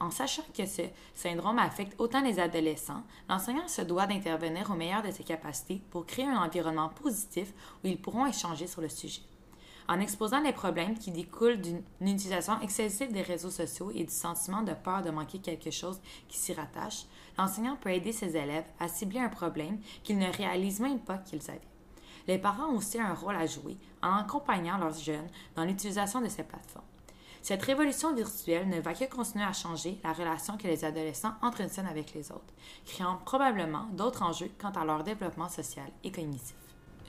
En 0.00 0.10
sachant 0.10 0.42
que 0.52 0.66
ce 0.66 0.82
syndrome 1.14 1.60
affecte 1.60 1.94
autant 1.98 2.22
les 2.22 2.40
adolescents, 2.40 3.04
l'enseignant 3.28 3.68
se 3.68 3.82
doit 3.82 4.08
d'intervenir 4.08 4.68
au 4.72 4.74
meilleur 4.74 5.04
de 5.04 5.12
ses 5.12 5.22
capacités 5.22 5.80
pour 5.90 6.06
créer 6.06 6.26
un 6.26 6.42
environnement 6.42 6.88
positif 6.88 7.52
où 7.84 7.86
ils 7.86 8.00
pourront 8.00 8.26
échanger 8.26 8.66
sur 8.66 8.80
le 8.80 8.88
sujet 8.88 9.22
en 9.88 10.00
exposant 10.00 10.40
les 10.40 10.52
problèmes 10.52 10.98
qui 10.98 11.10
découlent 11.10 11.60
d'une 11.60 11.82
utilisation 12.00 12.60
excessive 12.60 13.12
des 13.12 13.22
réseaux 13.22 13.50
sociaux 13.50 13.90
et 13.94 14.04
du 14.04 14.12
sentiment 14.12 14.62
de 14.62 14.72
peur 14.72 15.02
de 15.02 15.10
manquer 15.10 15.38
quelque 15.38 15.70
chose 15.70 16.00
qui 16.28 16.38
s'y 16.38 16.52
rattache, 16.52 17.06
l'enseignant 17.36 17.76
peut 17.76 17.90
aider 17.90 18.12
ses 18.12 18.36
élèves 18.36 18.64
à 18.80 18.88
cibler 18.88 19.20
un 19.20 19.28
problème 19.28 19.78
qu'ils 20.02 20.18
ne 20.18 20.30
réalisent 20.30 20.80
même 20.80 21.00
pas 21.00 21.18
qu'ils 21.18 21.50
avaient. 21.50 21.60
Les 22.26 22.38
parents 22.38 22.68
ont 22.68 22.78
aussi 22.78 22.98
un 22.98 23.12
rôle 23.12 23.36
à 23.36 23.46
jouer 23.46 23.76
en 24.02 24.16
accompagnant 24.16 24.78
leurs 24.78 24.98
jeunes 24.98 25.28
dans 25.54 25.64
l'utilisation 25.64 26.20
de 26.22 26.28
ces 26.28 26.42
plateformes. 26.42 26.86
Cette 27.42 27.62
révolution 27.62 28.14
virtuelle 28.14 28.70
ne 28.70 28.80
va 28.80 28.94
que 28.94 29.04
continuer 29.04 29.44
à 29.44 29.52
changer 29.52 30.00
la 30.02 30.14
relation 30.14 30.56
que 30.56 30.66
les 30.66 30.82
adolescents 30.86 31.34
entretiennent 31.42 31.86
avec 31.86 32.14
les 32.14 32.32
autres, 32.32 32.54
créant 32.86 33.18
probablement 33.18 33.86
d'autres 33.92 34.22
enjeux 34.22 34.50
quant 34.58 34.70
à 34.70 34.86
leur 34.86 35.04
développement 35.04 35.50
social 35.50 35.90
et 36.02 36.10
cognitif. 36.10 36.54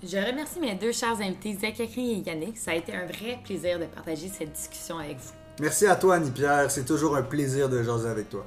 Je 0.03 0.17
remercie 0.17 0.59
mes 0.59 0.75
deux 0.75 0.91
chers 0.91 1.19
invités, 1.21 1.53
Zachary 1.53 2.11
et 2.11 2.29
Yannick. 2.29 2.57
Ça 2.57 2.71
a 2.71 2.75
été 2.75 2.93
un 2.93 3.05
vrai 3.05 3.39
plaisir 3.43 3.79
de 3.79 3.85
partager 3.85 4.27
cette 4.27 4.51
discussion 4.51 4.99
avec 4.99 5.17
vous. 5.17 5.31
Merci 5.59 5.87
à 5.87 5.95
toi, 5.95 6.15
Annie-Pierre. 6.15 6.69
C'est 6.69 6.85
toujours 6.85 7.15
un 7.15 7.23
plaisir 7.23 7.69
de 7.69 7.81
jaser 7.81 8.09
avec 8.09 8.29
toi. 8.29 8.45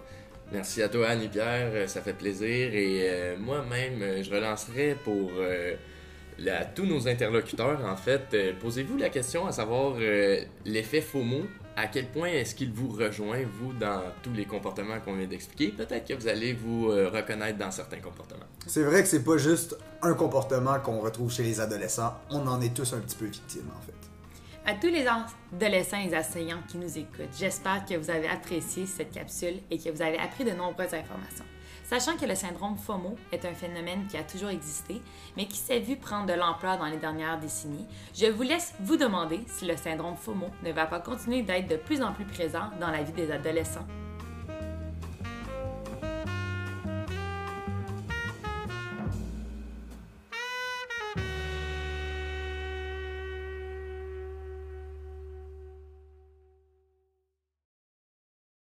Merci 0.52 0.82
à 0.82 0.88
toi, 0.88 1.08
Annie-Pierre. 1.08 1.88
Ça 1.88 2.02
fait 2.02 2.12
plaisir. 2.12 2.74
Et 2.74 3.08
euh, 3.08 3.36
moi-même, 3.38 4.02
euh, 4.02 4.22
je 4.22 4.30
relancerai 4.30 4.96
pour 5.02 5.30
euh, 5.38 5.74
tous 6.74 6.84
nos 6.84 7.08
interlocuteurs, 7.08 7.82
en 7.84 7.96
fait. 7.96 8.36
Posez-vous 8.60 8.98
la 8.98 9.08
question 9.08 9.46
à 9.46 9.52
savoir 9.52 9.96
l'effet 10.64 11.00
FOMO 11.00 11.42
à 11.78 11.86
quel 11.86 12.06
point 12.06 12.28
est-ce 12.28 12.56
qu'il 12.56 12.72
vous 12.72 12.88
rejoint, 12.88 13.38
vous, 13.60 13.72
dans 13.72 14.02
tous 14.22 14.32
les 14.32 14.44
comportements 14.44 14.98
qu'on 14.98 15.14
vient 15.14 15.28
d'expliquer? 15.28 15.68
Peut-être 15.68 16.08
que 16.08 16.14
vous 16.14 16.26
allez 16.26 16.52
vous 16.52 16.90
euh, 16.90 17.08
reconnaître 17.08 17.56
dans 17.56 17.70
certains 17.70 18.00
comportements. 18.00 18.46
C'est 18.66 18.82
vrai 18.82 19.02
que 19.02 19.08
c'est 19.08 19.22
pas 19.22 19.38
juste 19.38 19.76
un 20.02 20.14
comportement 20.14 20.80
qu'on 20.80 20.98
retrouve 20.98 21.32
chez 21.32 21.44
les 21.44 21.60
adolescents. 21.60 22.14
On 22.30 22.44
en 22.48 22.60
est 22.60 22.74
tous 22.74 22.92
un 22.94 22.98
petit 22.98 23.16
peu 23.16 23.26
victimes, 23.26 23.70
en 23.76 23.80
fait. 23.80 23.92
À 24.66 24.74
tous 24.74 24.88
les 24.88 25.06
adolescents 25.06 26.00
et 26.00 26.18
enseignants 26.18 26.62
qui 26.68 26.78
nous 26.78 26.98
écoutent, 26.98 27.36
j'espère 27.38 27.84
que 27.86 27.94
vous 27.94 28.10
avez 28.10 28.28
apprécié 28.28 28.84
cette 28.84 29.12
capsule 29.12 29.60
et 29.70 29.78
que 29.78 29.88
vous 29.90 30.02
avez 30.02 30.18
appris 30.18 30.44
de 30.44 30.50
nombreuses 30.50 30.94
informations. 30.94 31.44
Sachant 31.88 32.18
que 32.18 32.26
le 32.26 32.34
syndrome 32.34 32.76
FOMO 32.76 33.16
est 33.32 33.46
un 33.46 33.54
phénomène 33.54 34.06
qui 34.08 34.18
a 34.18 34.22
toujours 34.22 34.50
existé, 34.50 35.00
mais 35.38 35.46
qui 35.46 35.56
s'est 35.56 35.78
vu 35.78 35.96
prendre 35.96 36.26
de 36.26 36.34
l'ampleur 36.34 36.76
dans 36.76 36.84
les 36.84 36.98
dernières 36.98 37.40
décennies, 37.40 37.86
je 38.14 38.26
vous 38.26 38.42
laisse 38.42 38.74
vous 38.80 38.98
demander 38.98 39.40
si 39.46 39.64
le 39.64 39.74
syndrome 39.74 40.14
FOMO 40.14 40.50
ne 40.64 40.72
va 40.72 40.84
pas 40.84 41.00
continuer 41.00 41.40
d'être 41.40 41.66
de 41.66 41.76
plus 41.76 42.02
en 42.02 42.12
plus 42.12 42.26
présent 42.26 42.68
dans 42.78 42.90
la 42.90 43.02
vie 43.02 43.12
des 43.12 43.30
adolescents. 43.30 43.86